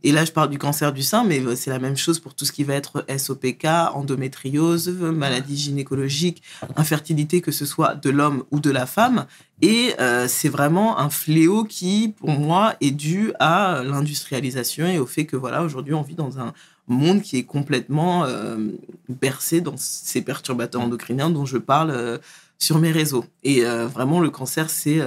[0.03, 2.45] Et là, je parle du cancer du sein, mais c'est la même chose pour tout
[2.45, 6.43] ce qui va être SOPK, endométriose, maladie gynécologique,
[6.77, 9.27] infertilité, que ce soit de l'homme ou de la femme.
[9.63, 15.07] Et euh, c'est vraiment un fléau qui, pour moi, est dû à l'industrialisation et au
[15.07, 16.53] fait que, voilà, aujourd'hui, on vit dans un
[16.89, 18.59] monde qui est complètement euh,
[19.09, 22.19] bercé dans ces perturbateurs endocriniens dont je parle euh,
[22.59, 23.25] sur mes réseaux.
[23.45, 24.99] Et vraiment, le cancer, c'est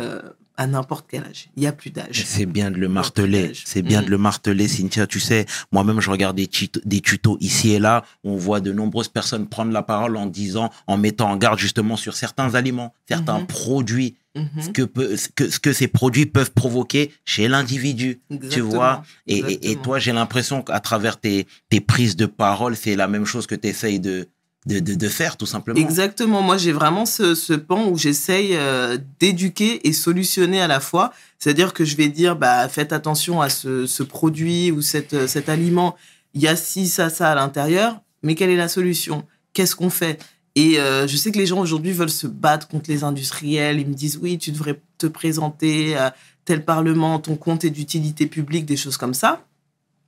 [0.59, 1.47] à n'importe quel âge.
[1.55, 2.23] Il n'y a plus d'âge.
[2.25, 3.53] C'est bien de le marteler.
[3.65, 4.05] C'est bien Mhm.
[4.07, 5.07] de le marteler, Cynthia.
[5.07, 8.03] Tu sais, moi-même, je regarde des, tuto- des tutos ici et là.
[8.25, 11.95] On voit de nombreuses personnes prendre la parole en disant, en mettant en garde justement
[11.95, 13.47] sur certains aliments, certains Mhm.
[13.47, 14.61] produits, Mhm.
[14.61, 18.19] ce, que peut, ce, que, ce que ces produits peuvent provoquer chez l'individu.
[18.51, 19.03] Tu vois?
[19.27, 23.25] Et, et- toi, j'ai l'impression qu'à travers tes, tes prises de parole, c'est la même
[23.25, 24.27] chose que tu essayes de,
[24.65, 25.79] de, faire, tout simplement.
[25.79, 26.41] Exactement.
[26.41, 31.13] Moi, j'ai vraiment ce, pan où j'essaye euh, d'éduquer et solutionner à la fois.
[31.37, 35.27] C'est-à-dire que je vais dire, bah, faites attention à ce, ce produit ou cette, euh,
[35.27, 35.95] cet aliment.
[36.33, 38.01] Il y a ci, ça, ça à l'intérieur.
[38.21, 39.25] Mais quelle est la solution?
[39.53, 40.21] Qu'est-ce qu'on fait?
[40.55, 43.79] Et euh, je sais que les gens aujourd'hui veulent se battre contre les industriels.
[43.79, 48.25] Ils me disent, oui, tu devrais te présenter à tel parlement, ton compte est d'utilité
[48.25, 49.45] publique, des choses comme ça.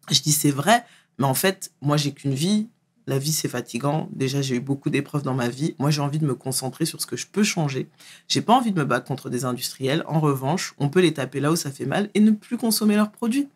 [0.09, 0.83] Je dis, c'est vrai.
[1.19, 2.67] Mais en fait, moi, j'ai qu'une vie.
[3.11, 4.07] La vie, c'est fatigant.
[4.13, 5.75] Déjà, j'ai eu beaucoup d'épreuves dans ma vie.
[5.79, 7.89] Moi, j'ai envie de me concentrer sur ce que je peux changer.
[8.29, 10.05] J'ai pas envie de me battre contre des industriels.
[10.07, 12.95] En revanche, on peut les taper là où ça fait mal et ne plus consommer
[12.95, 13.49] leurs produits.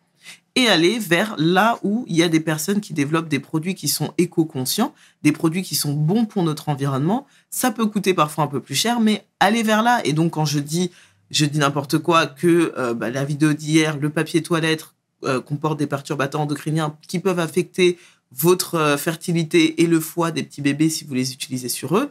[0.56, 3.88] et aller vers là où il y a des personnes qui développent des produits qui
[3.88, 4.92] sont éco-conscients,
[5.22, 7.26] des produits qui sont bons pour notre environnement.
[7.48, 10.02] Ça peut coûter parfois un peu plus cher, mais aller vers là.
[10.04, 10.90] Et donc, quand je dis,
[11.30, 14.84] je dis n'importe quoi, que euh, bah, la vidéo d'hier, le papier toilette
[15.24, 17.98] euh, comporte des perturbateurs endocriniens qui peuvent affecter
[18.38, 22.10] votre euh, fertilité et le foie des petits bébés si vous les utilisez sur eux,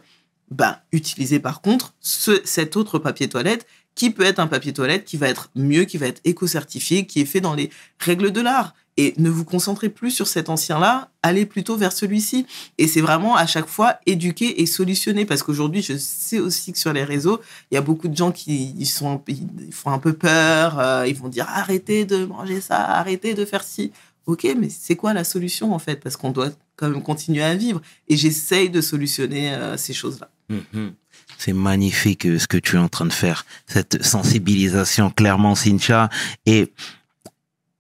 [0.51, 5.05] bah, utilisez par contre ce, cet autre papier toilette qui peut être un papier toilette
[5.05, 8.41] qui va être mieux, qui va être éco-certifié, qui est fait dans les règles de
[8.41, 8.75] l'art.
[8.97, 12.45] Et ne vous concentrez plus sur cet ancien-là, allez plutôt vers celui-ci.
[12.77, 15.25] Et c'est vraiment à chaque fois éduquer et solutionner.
[15.25, 18.31] Parce qu'aujourd'hui, je sais aussi que sur les réseaux, il y a beaucoup de gens
[18.31, 20.79] qui ils sont, ils font un peu peur.
[20.79, 23.91] euh, ils vont dire arrêtez de manger ça, arrêtez de faire ci.
[24.25, 25.97] Ok, mais c'est quoi la solution en fait?
[25.97, 27.81] Parce qu'on doit quand même continuer à vivre.
[28.07, 30.29] Et j'essaye de solutionner euh, ces choses-là.
[30.49, 30.93] Mhm.
[31.37, 36.09] C'est magnifique euh, ce que tu es en train de faire, cette sensibilisation clairement, Cynthia.
[36.45, 36.71] Et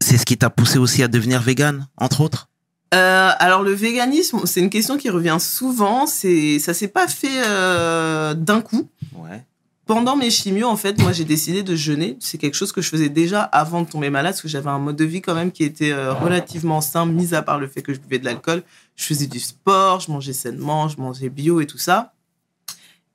[0.01, 2.49] c'est ce qui t'a poussé aussi à devenir vegan, entre autres?
[2.93, 6.05] Euh, alors le véganisme, c'est une question qui revient souvent.
[6.05, 8.89] C'est ça s'est pas fait euh, d'un coup.
[9.13, 9.43] Ouais.
[9.85, 12.17] Pendant mes chimios, en fait, moi j'ai décidé de jeûner.
[12.19, 14.79] C'est quelque chose que je faisais déjà avant de tomber malade, parce que j'avais un
[14.79, 17.83] mode de vie quand même qui était euh, relativement sain, mis à part le fait
[17.83, 18.63] que je buvais de l'alcool.
[18.95, 22.13] Je faisais du sport, je mangeais sainement, je mangeais bio et tout ça.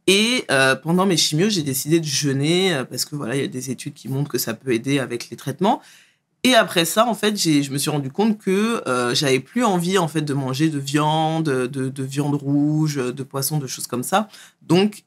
[0.07, 3.45] Et euh, pendant mes chimios, j'ai décidé de jeûner euh, parce que voilà, il y
[3.45, 5.81] a des études qui montrent que ça peut aider avec les traitements.
[6.45, 10.09] Et après ça, en fait, je me suis rendu compte que j'avais plus envie en
[10.09, 14.27] fait de manger de viande, de, de viande rouge, de poisson, de choses comme ça.
[14.63, 15.05] Donc,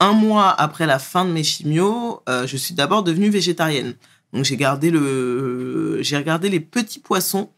[0.00, 3.94] un mois après la fin de mes chimios, euh, je suis d'abord devenue végétarienne.
[4.32, 7.50] Donc, j'ai gardé le, j'ai regardé les petits poissons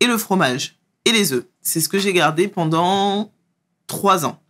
[0.00, 1.44] et le fromage et les œufs.
[1.62, 3.32] C'est ce que j'ai gardé pendant
[3.86, 4.40] trois ans.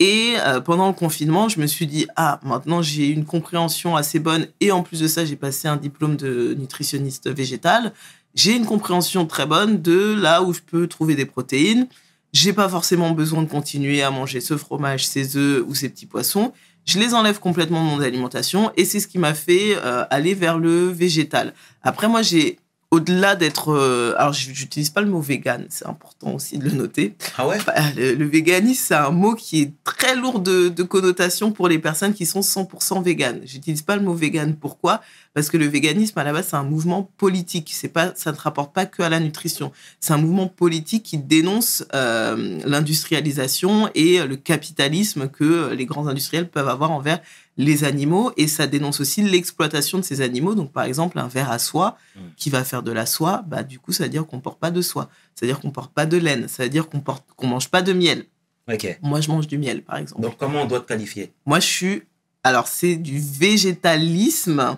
[0.00, 4.20] Et euh, pendant le confinement, je me suis dit, ah, maintenant j'ai une compréhension assez
[4.20, 7.92] bonne et en plus de ça, j'ai passé un diplôme de nutritionniste végétal.
[8.34, 11.88] J'ai une compréhension très bonne de là où je peux trouver des protéines.
[12.32, 16.06] J'ai pas forcément besoin de continuer à manger ce fromage, ces œufs ou ces petits
[16.06, 16.52] poissons.
[16.88, 20.32] Je les enlève complètement de mon alimentation et c'est ce qui m'a fait euh, aller
[20.32, 21.52] vers le végétal.
[21.82, 22.58] Après, moi, j'ai
[22.90, 27.14] au-delà d'être, euh, alors j'utilise pas le mot vegan, c'est important aussi de le noter.
[27.36, 27.58] Ah ouais?
[27.66, 31.68] Bah, le, le véganisme, c'est un mot qui est très lourd de, de connotations pour
[31.68, 33.40] les personnes qui sont 100% véganes.
[33.44, 34.56] J'utilise pas le mot vegan.
[34.56, 35.02] Pourquoi?
[35.34, 37.70] Parce que le véganisme, à la base, c'est un mouvement politique.
[37.74, 39.70] C'est pas, ça ne rapporte pas que à la nutrition.
[40.00, 46.48] C'est un mouvement politique qui dénonce euh, l'industrialisation et le capitalisme que les grands industriels
[46.48, 47.20] peuvent avoir envers
[47.58, 48.32] les animaux.
[48.38, 50.54] Et ça dénonce aussi l'exploitation de ces animaux.
[50.54, 52.20] Donc, par exemple, un ver à soie Mm.
[52.36, 54.70] qui va faire de la soie, bah, du coup, ça veut dire qu'on porte pas
[54.70, 55.10] de soie.
[55.34, 56.48] Ça veut dire qu'on porte pas de laine.
[56.48, 58.24] Ça veut dire qu'on porte, qu'on mange pas de miel.
[58.72, 58.98] Ok.
[59.02, 60.22] Moi, je mange du miel, par exemple.
[60.22, 61.32] Donc, comment on doit te qualifier?
[61.46, 62.02] Moi, je suis.
[62.44, 64.76] Alors, c'est du végétalisme.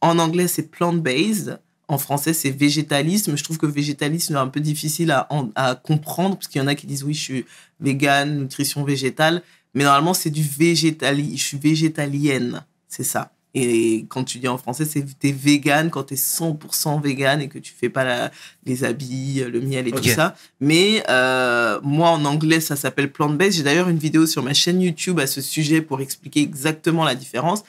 [0.00, 1.60] En anglais, c'est plant-based.
[1.88, 3.36] En français, c'est végétalisme.
[3.36, 6.66] Je trouve que végétalisme est un peu difficile à, à comprendre, parce qu'il y en
[6.66, 7.46] a qui disent oui, je suis
[7.80, 9.42] vegan, nutrition végétale.
[9.74, 11.36] Mais normalement, c'est du végétali.
[11.36, 12.64] Je suis végétalienne.
[12.88, 13.32] C'est ça.
[13.54, 17.58] Et quand tu dis en français, c'est t'es vegan quand t'es 100% vegan et que
[17.58, 18.30] tu fais pas la-
[18.66, 20.36] les habits, le miel et tout ça.
[20.60, 23.52] Mais euh, moi, en anglais, ça s'appelle plant-based.
[23.56, 27.14] J'ai d'ailleurs une vidéo sur ma chaîne YouTube à ce sujet pour expliquer exactement la
[27.14, 27.64] différence.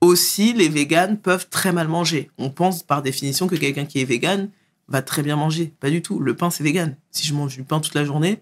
[0.00, 2.30] Aussi, les véganes peuvent très mal manger.
[2.36, 4.50] On pense par définition que quelqu'un qui est vegan
[4.88, 5.72] va très bien manger.
[5.80, 6.20] Pas du tout.
[6.20, 6.94] Le pain, c'est vegan.
[7.10, 8.40] Si je mange du pain toute la journée,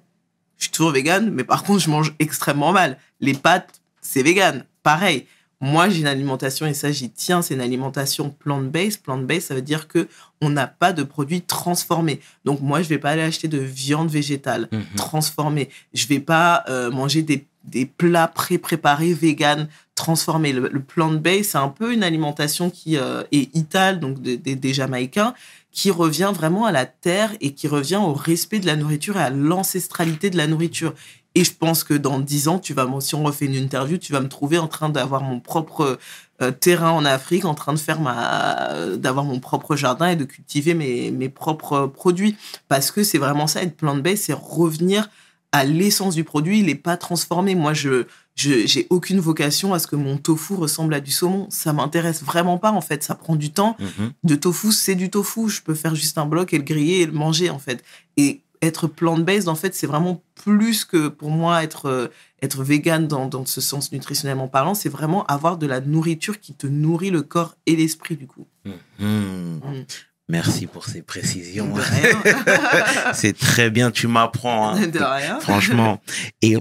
[0.62, 2.96] je suis toujours vegan, mais par contre, je mange extrêmement mal.
[3.20, 4.64] Les pâtes, c'est vegan.
[4.84, 5.26] Pareil.
[5.60, 9.02] Moi, j'ai une alimentation, et ça, j'y tiens, c'est une alimentation plant-based.
[9.02, 10.06] Plant-based, ça veut dire que
[10.40, 12.20] on n'a pas de produits transformés.
[12.44, 14.82] Donc, moi, je vais pas aller acheter de viande végétale Mhm.
[14.96, 15.68] transformés.
[15.94, 20.52] Je vais pas euh, manger des, des plats pré-préparés vegan transformés.
[20.52, 24.56] Le, le plant-based, c'est un peu une alimentation qui euh, est itale, donc des des-
[24.56, 25.34] des Jamaïcains,
[25.72, 29.22] qui revient vraiment à la terre et qui revient au respect de la nourriture et
[29.22, 30.94] à l'ancestralité de la nourriture.
[31.34, 34.12] Et je pense que dans dix ans, tu vas, si on refait une interview, tu
[34.12, 35.98] vas me trouver en train d'avoir mon propre
[36.42, 40.24] euh, terrain en Afrique, en train de faire ma, d'avoir mon propre jardin et de
[40.24, 42.36] cultiver mes, mes propres produits.
[42.68, 45.08] Parce que c'est vraiment ça, être plant-based, c'est revenir
[45.52, 47.54] à l'essence du produit, il n'est pas transformé.
[47.54, 51.46] Moi, je je j'ai aucune vocation à ce que mon tofu ressemble à du saumon.
[51.50, 53.02] Ça m'intéresse vraiment pas, en fait.
[53.02, 53.76] Ça prend du temps.
[53.78, 54.12] Mhm.
[54.24, 55.48] De tofu, c'est du tofu.
[55.48, 57.84] Je peux faire juste un bloc et le griller et le manger, en fait.
[58.16, 62.08] Et être plant-based, en fait, c'est vraiment plus que pour moi être, euh,
[62.42, 64.74] être vegan dans, dans ce sens nutritionnellement parlant.
[64.74, 68.46] C'est vraiment avoir de la nourriture qui te nourrit le corps et l'esprit, du coup.
[68.64, 68.74] Mhm.
[69.00, 69.84] Mm.
[70.28, 71.74] Merci pour ces précisions.
[73.12, 74.70] C'est très bien, tu m'apprends.
[74.70, 74.86] hein.
[74.86, 75.40] de rien.
[75.40, 76.00] Franchement.
[76.40, 76.56] Et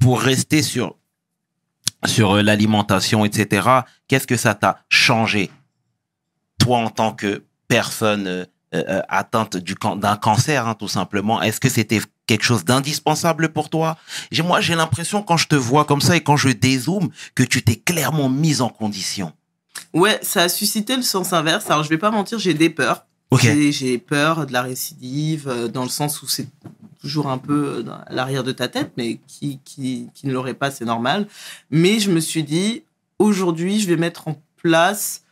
[0.00, 0.96] pour rester sur,
[2.06, 3.68] sur euh, l'alimentation, etc.,
[4.08, 5.50] qu'est-ce que ça t'a changé,
[6.58, 11.40] toi, en tant que personne euh, euh, atteinte du d'un cancer, hein, tout simplement?
[11.42, 13.96] Est-ce que c'était quelque chose d'indispensable pour toi?
[14.42, 17.62] Moi, j'ai l'impression quand je te vois comme ça et quand je dézoome que tu
[17.62, 19.32] t'es clairement mise en condition.
[19.92, 21.70] Ouais, ça a suscité le sens inverse.
[21.70, 23.06] Alors, je vais pas mentir, j'ai des peurs.
[23.30, 23.42] Ok.
[23.42, 26.48] J'ai- peur de la récidive, dans le sens où c'est
[27.00, 30.70] toujours un peu à l'arrière de ta tête, mais qui, qui, qui ne l'aurait pas,
[30.70, 31.26] c'est normal.
[31.70, 32.84] Mais je me suis dit,
[33.18, 35.24] aujourd'hui, je vais mettre en place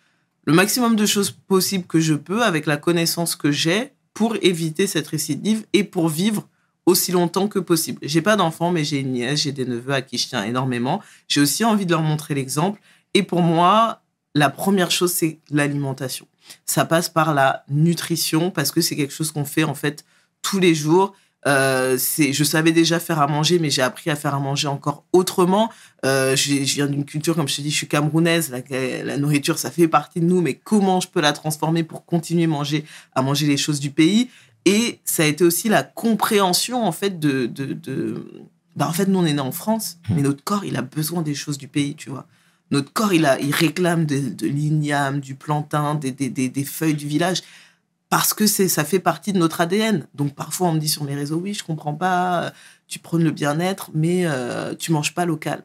[0.45, 4.87] le maximum de choses possibles que je peux avec la connaissance que j'ai pour éviter
[4.87, 6.49] cette récidive et pour vivre
[6.87, 7.99] aussi longtemps que possible.
[8.03, 11.03] J'ai pas d'enfants, mais j'ai une nièce, j'ai des neveux à qui je tiens énormément.
[11.29, 12.81] J'ai aussi envie de leur montrer l'exemple.
[13.13, 14.01] Et pour moi,
[14.35, 16.27] la première chose, c'est l'alimentation.
[16.65, 20.05] Ça passe par la nutrition parce que c'est quelque chose qu'on fait en fait
[20.41, 21.15] tous les jours.
[21.47, 24.69] Euh, c'est, je savais déjà faire à manger, mais j'ai appris à faire à manger
[24.69, 25.71] encore autrement.
[26.05, 28.51] Euh, je viens d'une culture, comme je te dis, je suis camerounaise.
[28.51, 32.05] La, la nourriture, ça fait partie de nous, mais comment je peux la transformer pour
[32.05, 34.29] continuer à manger, à manger les choses du pays?
[34.65, 38.43] Et ça a été aussi la compréhension en fait de, de, de...
[38.77, 41.23] Bah, en fait, nous on est né en France, mais notre corps il a besoin
[41.23, 42.27] des choses du pays, tu vois.
[42.71, 46.65] Notre corps il a, il réclame de, de l'igname, du plantain, des, des, des, des
[46.65, 47.43] feuilles du village
[48.11, 50.07] parce que c'est ça fait partie de notre ADN.
[50.15, 52.51] Donc parfois on me dit sur mes réseaux oui je comprends pas, euh,
[52.87, 55.65] tu prônes le bien-être mais euh, tu manges pas local.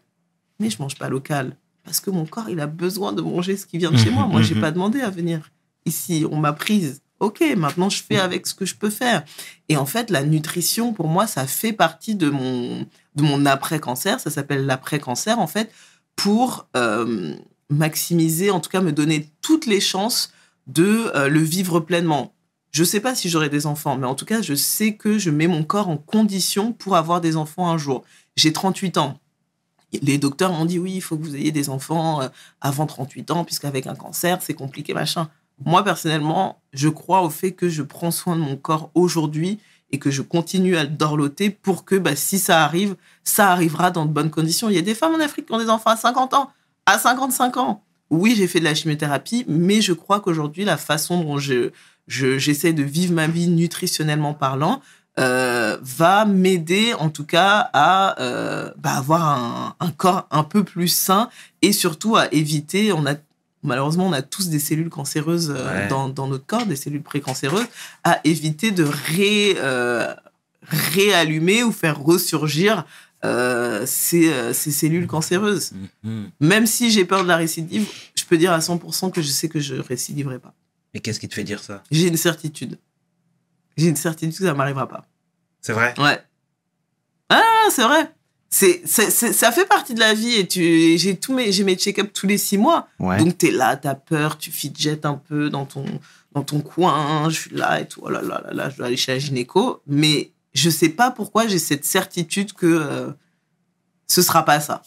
[0.60, 3.65] Mais je mange pas local parce que mon corps il a besoin de manger ce
[3.65, 4.25] qui vient de chez moi.
[4.27, 4.62] Moi j'ai Mhm.
[4.62, 5.49] pas demandé à venir
[5.86, 7.01] ici, on m'a prise.
[7.19, 9.23] Ok, maintenant je fais avec ce que je peux faire.
[9.69, 13.79] Et en fait la nutrition pour moi ça fait partie de mon de mon après
[13.79, 14.19] cancer.
[14.19, 15.71] Ça s'appelle l'après cancer en fait
[16.17, 17.34] pour euh,
[17.69, 20.32] maximiser, en tout cas me donner toutes les chances
[20.67, 22.32] de euh, le vivre pleinement.
[22.73, 25.29] Je sais pas si j'aurai des enfants, mais en tout cas, je sais que je
[25.29, 28.03] mets mon corps en condition pour avoir des enfants un jour.
[28.36, 29.19] J'ai 38 ans.
[30.01, 32.29] Les docteurs m'ont dit oui, il faut que vous ayez des enfants euh,
[32.62, 35.29] avant 38 ans, puisqu'avec un cancer, c'est compliqué, machin.
[35.63, 39.59] Moi, personnellement, je crois au fait que je prends soin de mon corps aujourd'hui
[39.91, 43.91] et que je continue à le dorloter pour que bah, si ça arrive, ça arrivera
[43.91, 44.69] dans de bonnes conditions.
[44.69, 46.49] Il y a des femmes en Afrique qui ont des enfants à 50 ans,
[46.88, 47.83] à 55 ans.
[48.09, 51.71] Oui, j'ai fait de la chimiothérapie, mais je crois qu'aujourd'hui, la façon dont je,
[52.07, 54.81] je- j'essaie de vivre ma vie nutritionnellement parlant
[55.19, 60.63] euh, va m'aider en tout cas à euh, bah, avoir un, un corps un peu
[60.63, 61.29] plus sain
[61.61, 63.13] et surtout à éviter, on a
[63.61, 65.87] malheureusement on a tous des cellules cancéreuses euh, Ouais.
[65.87, 67.67] dans, dans notre corps, des cellules précancéreuses,
[68.03, 70.11] à éviter de ré, euh,
[70.67, 72.85] réallumer ou faire ressurgir
[73.25, 75.71] euh, ces, euh, ces cellules cancéreuses.
[76.03, 76.29] Mhm.
[76.39, 79.47] Même si j'ai peur de la récidive, je peux dire à 100% que je sais
[79.47, 80.53] que je récidiverai pas.
[80.93, 81.84] Mais qu'est-ce qui te fait dire ça?
[81.91, 82.77] J'ai une certitude.
[83.77, 85.06] J'ai une certitude que ça m'arrivera pas.
[85.62, 85.93] C'est vrai?
[85.99, 86.19] Ouais.
[87.29, 88.12] Ah, c'est vrai.
[88.49, 91.63] C'est, c'est, c'est- ça fait partie de la vie et tu, j'ai tous mes, j'ai
[91.63, 92.88] mes check-up tous les six mois.
[92.99, 93.17] Ouais.
[93.17, 95.86] Donc t'es là, t'as peur, tu fidgettes un peu dans ton,
[96.34, 98.86] dans ton coin, je suis là et tout, oh là là là là, je dois
[98.88, 99.82] aller chez la gynéco.
[99.88, 103.12] Mais je sais pas pourquoi j'ai cette certitude que euh,
[104.06, 104.84] ce sera pas ça.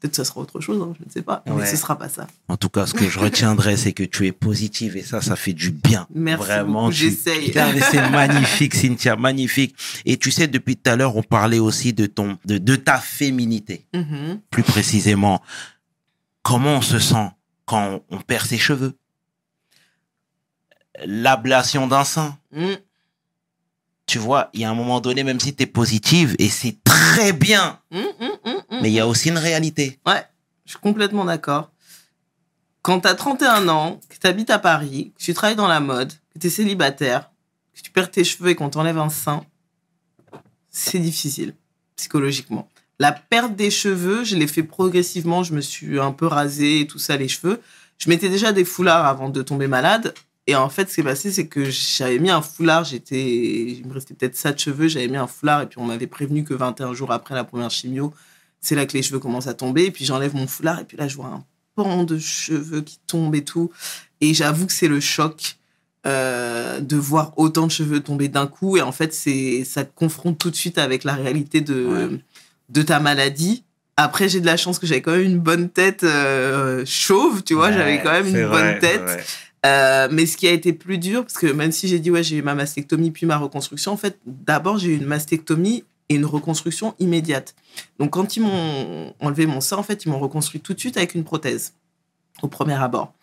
[0.00, 1.66] Peut-être que ça sera autre chose, hein, je ne sais pas, mais Ouais.
[1.66, 2.26] ce sera pas ça.
[2.48, 5.36] En tout cas, ce que je retiendrai, c'est que tu es positive et ça, ça
[5.36, 6.06] fait du bien.
[6.14, 7.52] Merci Vraiment, beaucoup, tu- j'essaye.
[7.54, 9.76] Mais c'est magnifique, Cynthia, magnifique.
[10.06, 12.96] Et tu sais, depuis tout à l'heure, on parlait aussi de ton, de, de ta
[12.98, 13.84] féminité.
[13.92, 14.40] Mhm.
[14.48, 15.42] Plus précisément,
[16.42, 17.28] comment on se sent
[17.66, 18.94] quand on perd ses cheveux?
[21.04, 22.36] L'ablation d'un sein.
[22.52, 22.72] Mm.
[24.06, 26.76] Tu vois, il y a un moment donné, même si tu es positive, et c'est
[26.82, 27.98] très bien, mm.
[28.70, 29.98] Mais il y a aussi une réalité.
[30.06, 30.24] Ouais,
[30.64, 31.70] je suis complètement d'accord.
[32.82, 35.80] Quand tu as 31 ans, que tu habites à Paris, que tu travailles dans la
[35.80, 37.30] mode, que tu es célibataire,
[37.74, 39.44] que tu perds tes cheveux et qu'on t'enlève un sein,
[40.70, 41.54] c'est difficile
[41.96, 42.68] psychologiquement.
[42.98, 45.42] La perte des cheveux, je l'ai fait progressivement.
[45.42, 47.60] Je me suis un peu rasé et tout ça, les cheveux.
[47.98, 50.14] Je mettais déjà des foulards avant de tomber malade.
[50.46, 52.84] Et en fait, ce qui s'est passé, c'est que j'avais mis un foulard.
[52.84, 54.88] J'étais, il me restait peut-être ça de cheveux.
[54.88, 57.70] J'avais mis un foulard et puis on m'avait prévenu que 21 jours après la première
[57.70, 58.12] chimio,
[58.60, 59.84] c'est là que les cheveux commencent à tomber.
[59.84, 61.44] Et puis j'enlève mon foulard et puis là, je vois un
[61.76, 63.70] pan de cheveux qui tombe et tout.
[64.20, 65.56] Et j'avoue que c'est le choc
[66.06, 68.76] euh, de voir autant de cheveux tomber d'un coup.
[68.76, 72.20] Et en fait, c'est ça te confronte tout de suite avec la réalité de, Ouais.
[72.70, 73.64] de ta maladie.
[73.96, 77.52] Après, j'ai de la chance que j'avais quand même une bonne tête euh, chauve, tu
[77.54, 77.66] vois.
[77.68, 79.26] Ouais, j'avais quand même une vrai, bonne tête.
[79.66, 82.22] Euh, mais ce qui a été plus dur, parce que même si j'ai dit, ouais,
[82.22, 86.16] j'ai eu ma mastectomie puis ma reconstruction, en fait, d'abord, j'ai eu une mastectomie et
[86.16, 87.54] une reconstruction immédiate.
[87.98, 90.96] Donc, quand ils m'ont enlevé mon sein, en fait, ils m'ont reconstruit tout de suite
[90.96, 91.72] avec une prothèse,
[92.42, 93.14] au premier abord.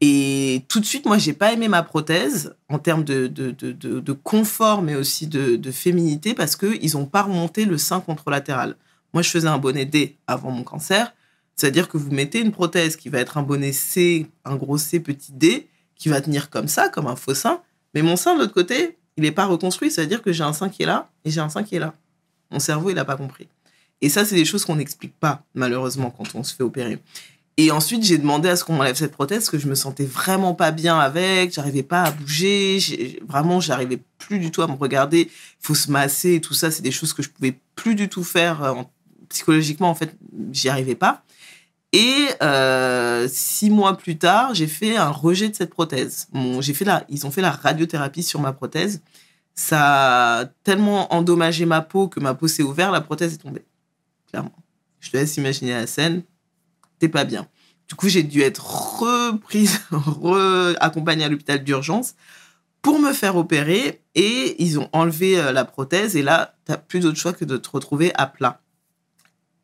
[0.00, 3.72] Et tout de suite, moi, j'ai pas aimé ma prothèse en termes de, de, de,
[3.72, 8.76] de, confort, mais aussi de, féminité, parce qu'ils ont pas remonté le sein contralatéral.
[9.14, 11.14] Moi, je faisais un bonnet D avant mon cancer.
[11.56, 15.00] C'est-à-dire que vous mettez une prothèse qui va être un bonnet C, un gros C
[15.00, 17.62] petit D, qui va tenir comme ça, comme un faux sein,
[17.94, 19.90] Mais mon sein, de l'autre côté, il n'est pas reconstruit.
[19.90, 21.94] C'est-à-dire que j'ai un sein qui est là et j'ai un sein qui est là.
[22.50, 23.48] Mon cerveau, il n'a pas compris.
[24.00, 26.98] Et ça, c'est des choses qu'on n'explique pas, malheureusement, quand on se fait opérer.
[27.56, 30.04] Et ensuite, j'ai demandé à ce qu'on m'enlève cette prothèse parce que je me sentais
[30.04, 34.72] vraiment pas bien avec, j'arrivais pas à bouger, vraiment, j'arrivais plus du tout à me
[34.74, 35.20] regarder.
[35.30, 35.30] Il
[35.66, 38.24] faut se masser et tout ça, c'est des choses que je pouvais plus du tout
[38.24, 38.90] faire euh, en-
[39.28, 40.14] psychologiquement, en fait,
[40.52, 41.23] j'y arrivais pas.
[41.96, 46.26] Et euh, six mois plus tard, j'ai fait un rejet de cette prothèse.
[46.58, 49.00] J'ai fait la, ils ont fait la radiothérapie sur ma prothèse.
[49.54, 53.64] Ça a tellement endommagé ma peau que ma peau s'est ouverte, la prothèse est tombée.
[54.28, 54.56] Clairement.
[54.98, 56.24] Je te laisse imaginer la scène.
[56.98, 57.46] T'es pas bien.
[57.88, 62.16] Du coup, j'ai dû être reprise, re-accompagnée à l'hôpital d'urgence
[62.82, 66.98] pour me faire opérer et ils ont enlevé euh, la prothèse et là, t'as plus
[66.98, 68.60] d'autre choix que de te retrouver à plat.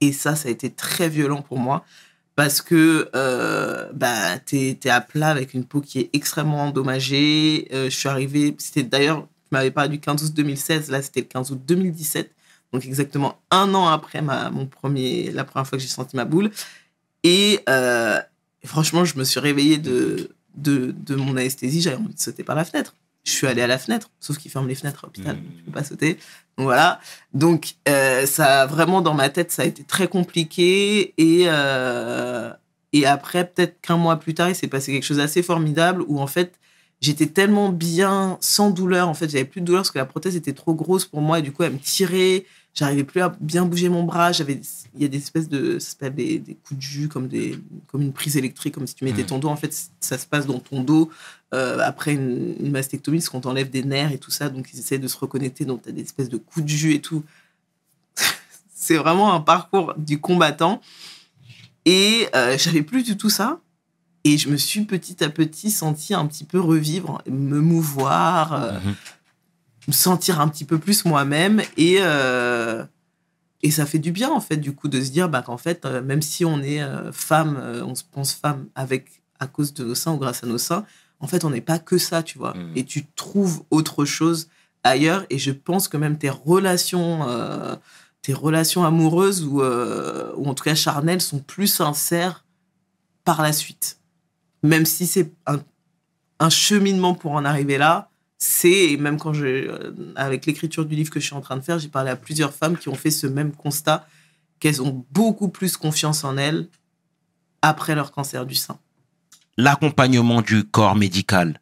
[0.00, 1.84] Et ça, ça a été très violent pour moi
[2.40, 7.68] parce que euh, bah, t'es es à plat avec une peau qui est extrêmement endommagée.
[7.70, 11.20] Euh, je suis arrivée, c'était d'ailleurs, tu m'avais parlé du 15 août 2016, là c'était
[11.20, 12.34] le 15 août 2017,
[12.72, 16.24] donc exactement un an après ma, mon premier, la première fois que j'ai senti ma
[16.24, 16.50] boule.
[17.24, 18.18] Et euh,
[18.64, 22.56] franchement, je me suis réveillée de, de, de mon anesthésie, j'avais envie de sauter par
[22.56, 22.94] la fenêtre.
[23.24, 25.56] Je suis allée à la fenêtre, sauf qu'ils ferment les fenêtres à l'hôpital, Mmh.
[25.58, 26.14] tu peux pas sauter.
[26.56, 27.00] Donc voilà.
[27.34, 31.12] Donc euh, ça, vraiment dans ma tête, ça a été très compliqué.
[31.18, 32.50] Et, euh,
[32.92, 36.18] et après, peut-être qu'un mois plus tard, il s'est passé quelque chose d'assez formidable où
[36.20, 36.54] en fait,
[37.00, 39.08] j'étais tellement bien, sans douleur.
[39.08, 41.38] En fait, j'avais plus de douleur parce que la prothèse était trop grosse pour moi
[41.38, 42.46] et du coup, elle me tirait.
[42.72, 44.30] J'arrivais plus à bien bouger mon bras.
[44.32, 44.60] J'avais,
[44.94, 47.58] il y a des espèces de, ça s'appelle des, des coups de jus, comme des,
[47.88, 49.26] comme une prise électrique, comme si tu mettais Mhm.
[49.28, 49.48] ton dos.
[49.48, 51.10] En fait, ça se passe dans ton dos
[51.52, 54.48] euh, après une, une mastectomie, parce qu'on t'enlève des nerfs et tout ça.
[54.50, 55.64] Donc, ils essaient de se reconnecter.
[55.64, 57.24] Donc, tu as des espèces de coups de jus et tout.
[58.74, 60.80] C'est vraiment un parcours du combattant.
[61.84, 63.60] Et euh, j'avais plus du tout ça.
[64.24, 68.72] Et je me suis petit à petit senti un petit peu revivre, me mouvoir, euh,
[68.80, 68.94] Mhm.
[69.90, 71.62] Me sentir un petit peu plus moi-même.
[71.76, 72.84] Et, euh,
[73.62, 75.84] et ça fait du bien, en fait, du coup, de se dire bah, qu'en fait,
[75.84, 79.84] euh, même si on est euh, femme, on se pense femme avec, à cause de
[79.84, 80.84] nos seins ou grâce à nos seins,
[81.18, 82.54] en fait, on n'est pas que ça, tu vois.
[82.54, 82.72] Mhm.
[82.76, 84.48] Et tu trouves autre chose
[84.84, 85.26] ailleurs.
[85.28, 87.26] Et je pense que même tes relations,
[88.22, 92.46] tes relations amoureuses ou, ou en tout cas charnelles sont plus sincères
[93.24, 93.98] par la suite.
[94.62, 95.60] Même si c'est un,
[96.38, 98.09] un cheminement pour en arriver là,
[98.42, 101.58] c'est, et même quand je, euh, avec l'écriture du livre que je suis en train
[101.58, 104.08] de faire, j'ai parlé à plusieurs femmes qui ont fait ce même constat,
[104.58, 106.66] qu'elles ont beaucoup plus confiance en elles
[107.60, 108.78] après leur cancer du sein.
[109.58, 111.60] L'accompagnement du corps médical,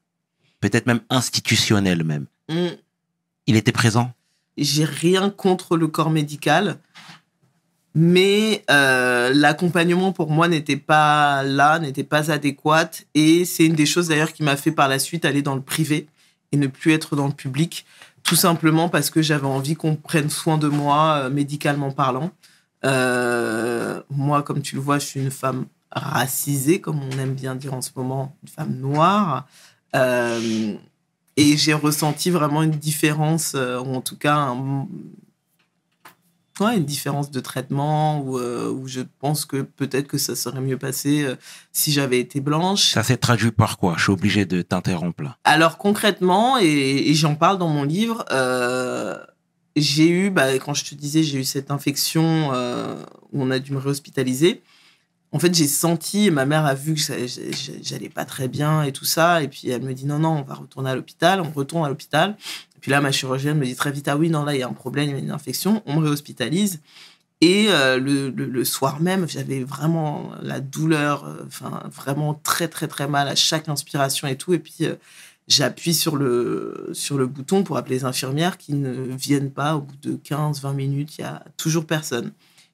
[0.61, 2.69] peut-être même institutionnel même, Hmm.
[3.47, 4.13] il était présent?
[4.57, 6.79] J'ai rien contre le corps médical,
[7.95, 12.91] mais euh, l'accompagnement pour moi n'était pas là, n'était pas adéquat.
[13.15, 15.61] Et c'est une des choses d'ailleurs qui m'a fait par la suite aller dans le
[15.61, 16.09] privé
[16.53, 17.85] et ne plus être dans le public,
[18.23, 22.31] tout simplement parce que j'avais envie qu'on prenne soin de moi, euh, médicalement parlant.
[22.85, 27.55] Euh, moi, comme tu le vois, je suis une femme racisée, comme on aime bien
[27.55, 29.47] dire en ce moment, une femme noire.
[29.97, 30.75] Euh,
[31.37, 34.55] et j'ai ressenti vraiment une différence, ou en tout cas
[36.61, 40.79] ouais, une différence de traitement, euh, où je pense que peut-être que ça serait mieux
[40.79, 41.37] passé euh,
[41.73, 42.93] si j'avais été blanche?
[42.93, 43.95] Ça s'est traduit par quoi?
[43.97, 45.37] Je suis obligé de t'interrompre là.
[45.45, 49.19] Alors concrètement, et, et j'en parle dans mon livre, euh,
[49.77, 52.51] j'ai eu, bah, quand je te disais, j'ai eu cette infection
[53.33, 54.63] où on a dû me réhospitaliser.
[55.31, 57.01] En fait, j'ai senti, et ma mère a vu que
[57.83, 59.43] j'allais pas très bien et tout ça.
[59.43, 61.43] Et puis elle me dit non, non, on va retourner à l'hôpital.
[61.43, 62.37] On retourne à l'hôpital.
[62.81, 64.69] Puis là, ma chirurgienne me dit très vite ah oui, non, là, il y a
[64.69, 65.83] un problème, il y a une infection.
[65.87, 66.81] On me réhospitalise.
[67.41, 73.07] Et euh, le, soir même, j'avais vraiment la douleur, euh, enfin, vraiment très, très, très
[73.07, 74.55] mal à chaque inspiration et tout.
[74.55, 74.97] Et puis, euh,
[75.47, 79.83] j'appuie sur le, sur le bouton pour appeler les infirmières qui ne viennent pas au
[79.83, 81.19] bout de 15, 20 minutes.
[81.19, 82.33] Il y a toujours personne.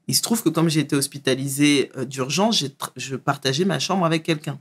[0.09, 2.65] Il se trouve que comme j'ai été hospitalisée d'urgence,
[2.97, 4.59] je partageais ma chambre avec quelqu'un.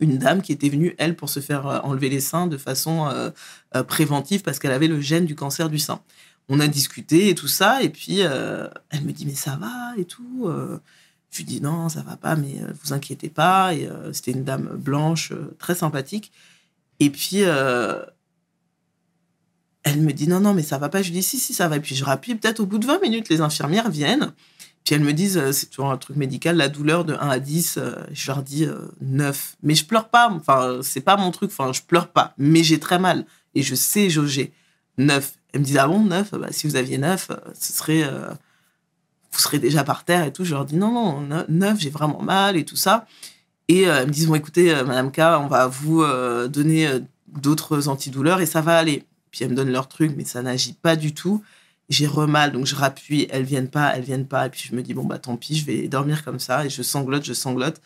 [0.00, 3.08] Une dame qui était venue, elle, pour se faire euh, enlever les seins de façon
[3.08, 3.30] euh,
[3.74, 6.00] euh, préventive parce qu'elle avait le gène du cancer du sein.
[6.48, 10.06] On a discuté et tout ça, et puis elle me dit Mais ça va et
[10.06, 10.50] tout.
[11.30, 13.74] je lui dis Non, ça va pas, mais vous inquiétez pas.
[13.74, 16.32] Et c'était une dame blanche, très sympathique.
[17.00, 17.42] Et puis,
[19.82, 21.02] elle me dit non, non, mais ça va pas.
[21.02, 21.76] Je lui dis si, si, ça va.
[21.76, 22.34] Et puis je rappuie.
[22.34, 24.32] Peut-être au bout de 20 minutes, les infirmières viennent.
[24.88, 27.38] Puis elles me disent, euh, c'est toujours un truc médical, la douleur de 1 à
[27.40, 27.76] 10.
[27.76, 29.56] euh, je leur dis euh, 9.
[29.62, 30.30] Mais je pleure pas.
[30.30, 31.50] Enfin, c'est pas mon truc.
[31.52, 32.32] Enfin, je pleure pas.
[32.38, 33.26] Mais j'ai très mal.
[33.54, 34.50] Et je sais jauger.
[34.96, 35.34] 9.
[35.52, 38.02] Elles me disent, ah bon, 9 bah, Si vous aviez 9, euh, ce serait.
[38.02, 38.30] euh,
[39.30, 40.42] vous serez déjà par terre et tout.
[40.46, 43.04] Je leur dis non, non, 9, j'ai vraiment mal et tout ça.
[43.68, 46.86] Et euh, elles me disent, bon, écoutez, euh, Madame K, on va vous euh, donner
[46.86, 49.04] euh, d'autres antidouleurs et ça va aller.
[49.32, 51.42] Puis elles me donnent leur truc, mais ça n'agit pas du tout.
[51.88, 54.46] J'ai remal, donc je rappuie, elles viennent pas, elles viennent pas.
[54.46, 56.66] Et puis je me dis, bon, bah tant pis, je vais dormir comme ça.
[56.66, 57.80] Et je sanglote, je sanglote.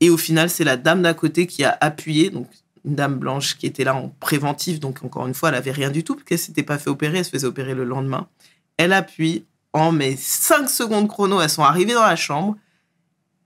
[0.00, 2.48] Et au final, c'est la dame d'à côté qui a appuyé, donc
[2.84, 4.80] une dame blanche qui était là en préventif.
[4.80, 7.18] Donc encore une fois, elle avait rien du tout, parce qu'elle s'était pas fait opérer,
[7.18, 8.26] elle se faisait opérer le lendemain.
[8.78, 12.56] Elle appuie, en mes 5 secondes chrono, elles sont arrivées dans la chambre.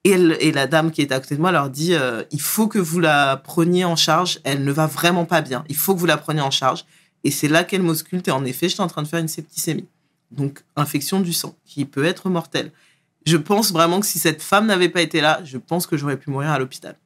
[0.04, 2.40] Et, elle- et la dame qui est à côté de moi leur dit euh, il
[2.40, 4.38] faut que vous la preniez en charge.
[4.44, 5.64] Elle ne va vraiment pas bien.
[5.68, 6.84] Il faut que vous la preniez en charge.
[7.24, 8.28] Et c'est là qu'elle m'ausculte.
[8.28, 9.88] Et en effet, j'étais en train de faire une septicémie.
[10.30, 12.72] Donc, infection du sang, qui peut être mortelle.
[13.26, 16.16] Je pense vraiment que si cette femme n'avait pas été là, je pense que j'aurais
[16.16, 16.96] pu mourir à l'hôpital.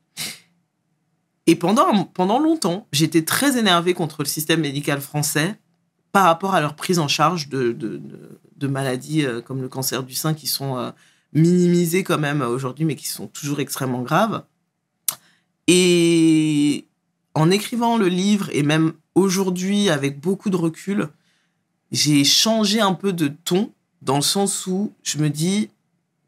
[1.47, 5.59] Et pendant, pendant longtemps, j'étais très énervée contre le système médical français
[6.13, 10.15] par rapport à leur prise en charge de, de, maladies euh, comme le cancer du
[10.15, 10.91] sein qui sont euh,
[11.35, 14.45] minimisées quand même aujourd'hui, mais qui sont toujours extrêmement graves.
[15.67, 16.87] Et
[17.35, 21.09] en écrivant le livre, et même aujourd'hui avec beaucoup de recul,
[21.93, 25.71] j'ai changé un peu de ton dans le sens où je me dis,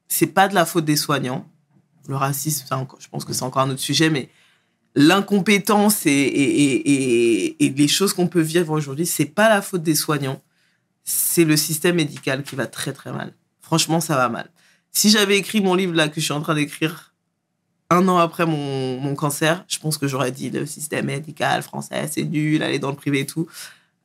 [0.08, 1.46] c'est pas de la faute des soignants.
[2.08, 2.66] Le racisme,
[2.98, 4.28] je pense que c'est encore un autre sujet, mais
[4.94, 10.40] l'incompétence et- et les choses qu'on peut vivre aujourd'hui, c'est pas la faute des soignants.
[11.04, 13.34] C'est le système médical qui va très très mal.
[13.60, 14.50] Franchement, ça va mal.
[14.92, 17.12] Si j'avais écrit mon livre là que je suis en train d'écrire
[17.90, 22.08] un an après mon, mon cancer, je pense que j'aurais dit le système médical français,
[22.10, 23.46] c'est nul, aller dans le privé et tout.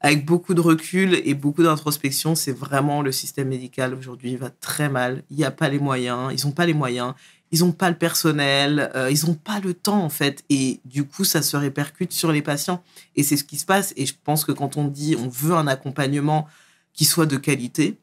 [0.04, 4.90] Avec beaucoup de recul et beaucoup d'introspection, c'est vraiment le système médical aujourd'hui va très
[4.90, 5.24] mal.
[5.30, 7.14] Il n'y a pas les moyens, ils n'ont pas les moyens,
[7.52, 10.44] ils n'ont pas le personnel, euh, ils n'ont pas le temps en fait.
[10.50, 12.82] Et du coup, ça se répercute sur les patients.
[13.16, 13.94] Et c'est ce qui se passe.
[13.96, 16.48] Et je pense que quand on dit on veut un accompagnement
[16.94, 17.98] qui soit de qualité,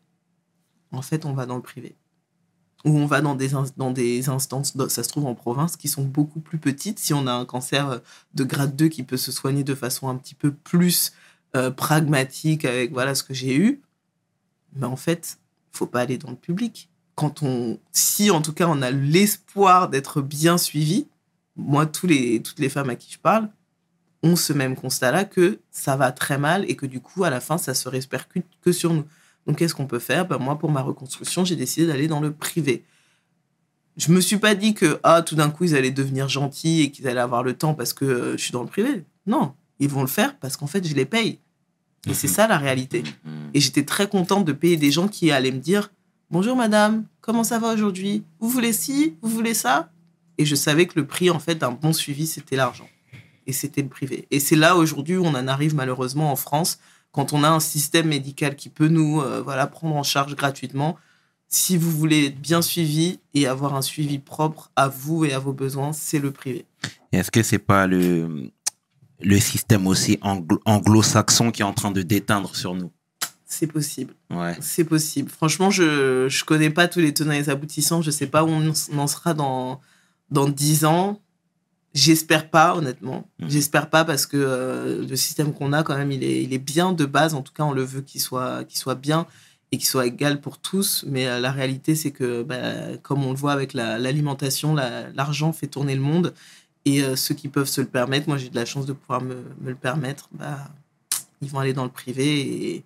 [0.92, 1.96] en fait, on va dans le privé.
[2.84, 6.04] Ou on va dans des, dans des instances, ça se trouve en province, qui sont
[6.04, 6.98] beaucoup plus petites.
[6.98, 7.98] Si on a un cancer euh,
[8.34, 11.12] de grade 2 qui peut se soigner de façon un petit peu plus
[11.56, 13.80] euh, pragmatique avec voilà ce que j'ai eu,
[14.76, 15.38] mais en fait,
[15.72, 16.88] faut pas aller dans le public.
[17.14, 21.08] Quand on, si en tout cas on a l'espoir d'être bien suivi,
[21.56, 23.48] moi les, toutes les femmes à qui je parle
[24.22, 27.40] ont ce même constat-là que ça va très mal et que du coup à la
[27.40, 29.04] fin ça se répercute que sur nous.
[29.48, 30.28] Donc qu'est-ce qu'on peut faire?
[30.28, 32.84] Ben, Moi pour ma reconstruction j'ai décidé d'aller dans le privé.
[33.96, 36.90] Je me suis pas dit que ah tout d'un coup ils allaient devenir gentils et
[36.90, 39.04] qu'ils allaient avoir le temps parce que euh, je suis dans le privé.
[39.26, 41.40] Non, ils vont le faire parce qu'en fait je les paye.
[42.08, 43.02] Et c'est ça la réalité.
[43.24, 43.50] Mhm.
[43.54, 45.90] Et j'étais très contente de payer des gens qui allaient me dire
[46.30, 48.24] Bonjour madame, comment ça va aujourd'hui?
[48.40, 49.16] Vous voulez ci?
[49.22, 49.90] Vous voulez ça
[50.36, 52.88] Et je savais que le prix en fait d'un bon suivi, c'était l'argent.
[53.46, 54.28] Et c'était le privé.
[54.30, 56.78] Et c'est là aujourd'hui où on en arrive malheureusement en France,
[57.12, 60.96] quand on a un système médical qui peut nous euh, voilà, prendre en charge gratuitement.
[61.48, 65.38] Si vous voulez être bien suivi et avoir un suivi propre à vous et à
[65.38, 66.66] vos besoins, c'est le privé.
[67.12, 68.50] Est-ce que c'est pas le,
[69.20, 72.92] le système aussi anglo- anglo-saxon qui est en train de déteindre sur nous?
[73.46, 74.12] C'est possible.
[74.28, 74.58] Ouais.
[74.60, 75.30] C'est possible.
[75.30, 78.02] Franchement, je ne connais pas tous les tenants et les aboutissants.
[78.02, 79.80] Je sais pas où on en sera dans,
[80.30, 81.18] dans 10 ans.
[81.94, 83.28] J'espère pas, honnêtement.
[83.40, 83.50] Mhm.
[83.50, 86.58] J'espère pas parce que euh, le système qu'on a, quand même, il est, il est
[86.58, 87.34] bien de base.
[87.34, 89.26] En tout cas, on le veut qu'il soit, qu'il soit bien
[89.72, 91.04] et qu'il soit égal pour tous.
[91.08, 95.10] Mais euh, la réalité, c'est que, bah, comme on le voit avec la- l'alimentation, la-
[95.10, 96.34] l'argent fait tourner le monde.
[96.84, 99.20] Et euh, ceux qui peuvent se le permettre, moi j'ai de la chance de pouvoir
[99.20, 100.70] me, me le permettre, bah,
[101.42, 102.84] ils vont aller dans le privé et,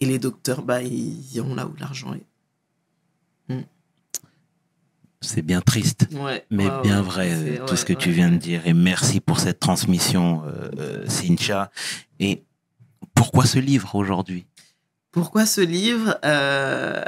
[0.00, 2.24] et les docteurs, bah, ils iront là où l'argent est.
[5.22, 6.08] C'est bien triste.
[6.12, 7.02] Ouais, Mais ouais, bien ouais.
[7.06, 8.60] vrai, euh, tout ce que tu viens de dire.
[8.66, 11.70] Et merci pour cette transmission, euh, euh, Cynthia.
[12.18, 12.42] Et
[13.14, 14.46] pourquoi ce livre aujourd'hui?
[15.12, 16.18] Pourquoi ce livre?
[16.24, 17.04] Euh,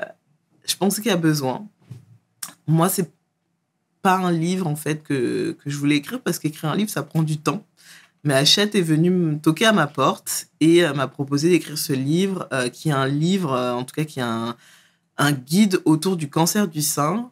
[0.67, 1.67] Je pense qu'il y a besoin.
[2.67, 3.13] Moi, c'est
[4.01, 7.03] pas un livre en fait que, que je voulais écrire parce qu'écrire un livre, ça
[7.03, 7.67] prend du temps.
[8.23, 11.93] Mais Hachette est venue me toquer à ma porte et euh, m'a proposé d'écrire ce
[11.93, 14.57] livre, qui est un livre, en tout cas, qui est un,
[15.19, 17.31] un guide autour du cancer du sein.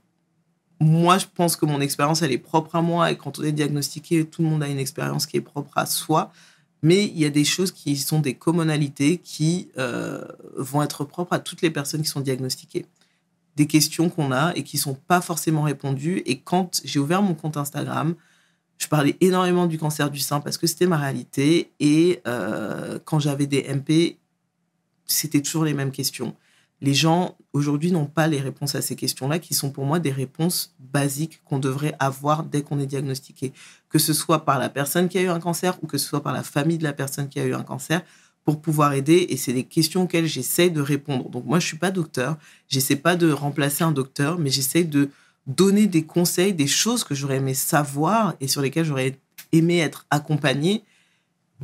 [0.83, 3.53] Moi, je pense que mon expérience, elle est propre à moi et quand on est
[3.53, 6.33] diagnostiqué, tout le monde a une expérience qui est propre à soi.
[6.83, 10.25] Mais il y a des choses qui sont des commonalités qui euh,
[10.57, 12.87] vont être propres à toutes les personnes qui sont diagnostiquées.
[13.55, 16.21] Des questions qu'on a et qui sont pas forcément répondues.
[16.27, 18.17] Et quand j'ai ouvert mon compte Instagram,
[18.79, 21.71] je parlais énormément du cancer du sein parce que c'était ma réalité.
[21.79, 24.19] Et euh, quand j'avais des MP,
[25.07, 26.35] c'était toujours les mêmes questions.
[26.83, 30.11] Les gens aujourd'hui n'ont pas les réponses à ces questions-là, qui sont pour moi des
[30.11, 33.53] réponses basiques qu'on devrait avoir dès qu'on est diagnostiqué
[33.89, 36.23] que ce soit par la personne qui a eu un cancer ou que ce soit
[36.23, 38.03] par la famille de la personne qui a eu un cancer,
[38.45, 39.27] pour pouvoir aider.
[39.29, 41.29] Et c'est des questions auxquelles j'essaie de répondre.
[41.29, 42.37] Donc moi, je suis pas docteur,
[42.69, 45.11] j'essaie pas de remplacer un docteur, mais j'essaie de
[45.47, 49.19] donner des conseils, des choses que j'aurais aimé savoir et sur lesquelles j'aurais
[49.53, 50.83] aimé être accompagnée.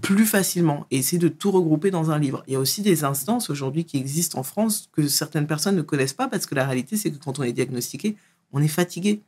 [0.01, 2.43] Plus facilement et essayer de tout regrouper dans un livre.
[2.47, 5.83] Il y a aussi des instances aujourd'hui qui existent en France que certaines personnes ne
[5.83, 8.17] connaissent pas parce que la réalité, c'est que quand on est diagnostiqué,
[8.53, 9.21] on est fatigué.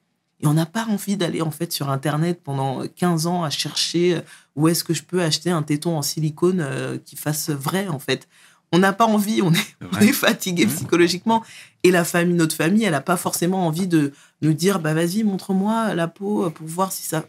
[0.42, 4.16] Et on n'a pas envie d'aller en fait sur Internet pendant 15 ans à chercher
[4.16, 4.20] euh,
[4.56, 7.98] où est-ce que je peux acheter un téton en silicone euh, qui fasse vrai en
[7.98, 8.26] fait.
[8.72, 10.70] On n'a pas envie, on est, on est fatigué Mmh.
[10.70, 11.42] psychologiquement.
[11.82, 14.12] Et la famille, notre famille, elle n'a pas forcément envie de
[14.42, 17.24] nous dire, bah vas-y, montre-moi la peau pour voir si ça...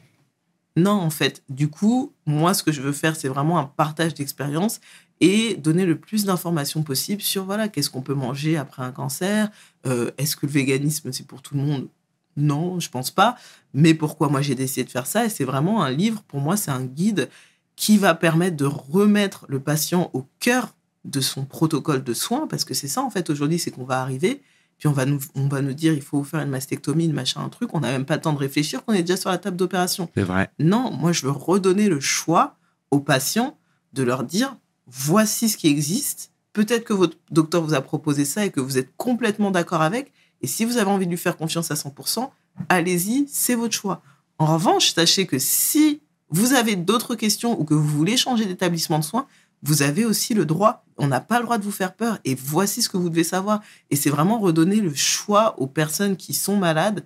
[0.78, 1.44] Non, en fait.
[1.50, 4.80] Du coup, moi, ce que je veux faire, c'est vraiment un partage d'expérience
[5.20, 9.50] et donner le plus d'informations possible sur, voilà, qu'est-ce qu'on peut manger après un cancer
[9.86, 11.90] Euh, Est-ce que le véganisme, c'est pour tout le monde?
[12.38, 13.36] Non, je pense pas.
[13.74, 15.26] Mais pourquoi moi, j'ai décidé de faire ça?
[15.26, 17.30] Et c'est vraiment un livre, pour moi, c'est un guide
[17.76, 22.64] qui va permettre de remettre le patient au cœur de son protocole de soins, parce
[22.64, 24.42] que c'est ça, en fait, aujourd'hui, c'est qu'on va arriver,
[24.82, 27.40] puis on va, nous, on va nous dire, il faut faire une mastectomie, une machin,
[27.40, 29.38] un truc, on n'a même pas le temps de réfléchir, qu'on est déjà sur la
[29.38, 30.10] table d'opération.
[30.16, 30.50] C'est vrai.
[30.58, 32.56] Non, moi, je veux redonner le choix
[32.90, 33.60] aux patients
[33.94, 34.58] de leur dire,
[34.88, 38.80] voici ce qui existe, peut-être que votre docteur vous a proposé ça et que vous
[38.80, 40.12] êtes complètement d'accord avec,
[40.42, 42.32] et si vous avez envie de lui faire confiance à 100%,
[42.68, 44.02] allez-y, c'est votre choix.
[44.40, 48.98] En revanche, sachez que si vous avez d'autres questions ou que vous voulez changer d'établissement
[48.98, 49.28] de soins,
[49.62, 50.84] vous avez aussi le droit.
[51.02, 52.20] On n'a pas le droit de vous faire peur.
[52.26, 53.62] Et voici ce que vous devez savoir.
[53.90, 57.04] Et c'est vraiment redonner le choix aux personnes qui sont malades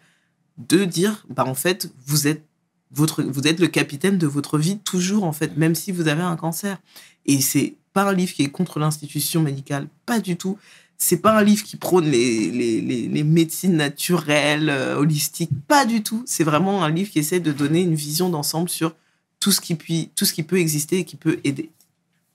[0.58, 2.44] de dire, bah, en fait, vous êtes,
[2.92, 6.24] votre, vous êtes le capitaine de votre vie toujours, en fait, même si vous avez
[6.24, 6.78] un cancer.
[7.26, 10.58] Et c'est pas un livre qui est contre l'institution médicale, pas du tout.
[10.98, 16.04] C'est pas un livre qui prône les, les, les, médecines naturelles, euh, holistiques, pas du
[16.04, 16.22] tout.
[16.26, 18.94] C'est vraiment un livre qui essaie de donner une vision d'ensemble sur
[19.40, 21.70] tout ce, qui puis, tout ce qui peut exister et qui peut aider.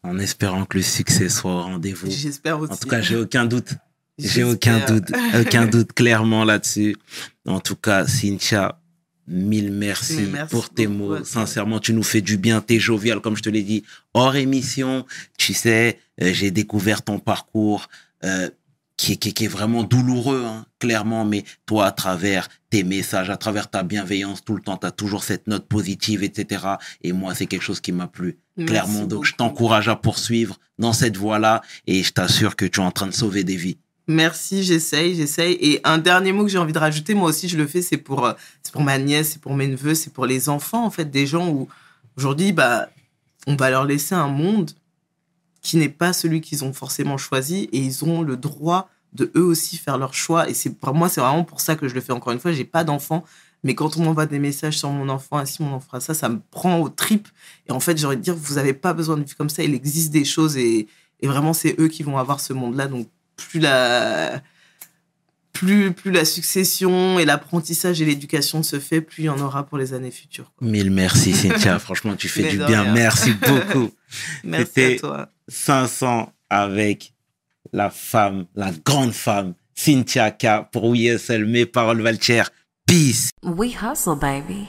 [0.03, 2.11] En espérant que le succès soit au rendez-vous.
[2.11, 2.73] J'espère aussi.
[2.73, 3.75] En tout cas, j'ai aucun doute.
[4.19, 6.97] J'ai aucun doute, aucun doute clairement là-dessus.
[7.47, 8.79] En tout cas, Cynthia,
[9.27, 11.25] mille merci, pour tes mots.
[11.25, 12.61] Sincèrement, tu nous fais du bien.
[12.61, 15.07] T'es jovial, comme je te l'ai dit, hors émission.
[15.39, 17.89] Tu sais, euh, j'ai découvert ton parcours
[18.25, 18.51] euh,
[18.97, 19.13] qui
[19.45, 21.25] est vraiment douloureux, hein, clairement.
[21.25, 24.91] Mais toi, à travers tes messages, à travers ta bienveillance, tout le temps, tu as
[24.91, 26.67] toujours cette note positive, etc.
[27.03, 28.93] Et moi, c'est quelque chose qui m'a plu clairement.
[28.93, 32.83] Merci Donc, je t'encourage à poursuivre dans cette voie-là et je t'assure que tu es
[32.83, 33.79] en train de sauver des vies.
[34.07, 35.53] Merci, j'essaye, j'essaye.
[35.61, 37.97] Et un dernier mot que j'ai envie de rajouter, moi aussi je le fais, c'est
[37.97, 38.33] pour, euh,
[38.73, 41.49] pour ma nièce, c'est pour mes neveux, c'est pour les enfants, en fait, des gens
[41.49, 41.69] où
[42.17, 42.89] aujourd'hui, bah,
[43.47, 44.73] on va leur laisser un monde
[45.63, 49.45] qui n'est pas celui qu'ils ont forcément choisi et ils ont le droit de eux
[49.45, 50.49] aussi faire leur choix.
[50.49, 52.13] Et c'est pour moi, c'est vraiment pour ça que je le fais.
[52.13, 53.25] Encore une fois, j'ai pas d'enfant,
[53.63, 56.29] mais quand on m'envoie des messages sur mon enfant, ah, si mon enfant ça, ça
[56.29, 57.29] me prend aux tripes.
[57.69, 59.63] Et en fait, j'ai envie de dire, vous avez pas besoin de vivre comme ça.
[59.63, 60.87] Il existe des choses et,
[61.21, 62.87] et vraiment, c'est eux qui vont avoir ce monde-là.
[62.87, 64.43] Donc, plus la,
[65.53, 69.67] plus, plus la succession et l'apprentissage et l'éducation se fait, plus il y en aura
[69.67, 70.53] pour les années futures.
[70.57, 70.67] quoi.
[70.67, 71.79] Mille merci, Cynthia.
[71.81, 72.83] Franchement, tu fais Mais du bien.
[72.83, 72.93] rien.
[72.93, 73.91] Merci beaucoup.
[74.45, 75.29] Merci à toi.
[75.49, 77.13] 500 avec
[77.73, 80.71] la femme, la grande femme, Cynthia K.
[80.73, 82.51] Pour WSL, mes paroles valent cher.
[82.91, 83.31] Peace.
[83.45, 84.69] We hustle, baby.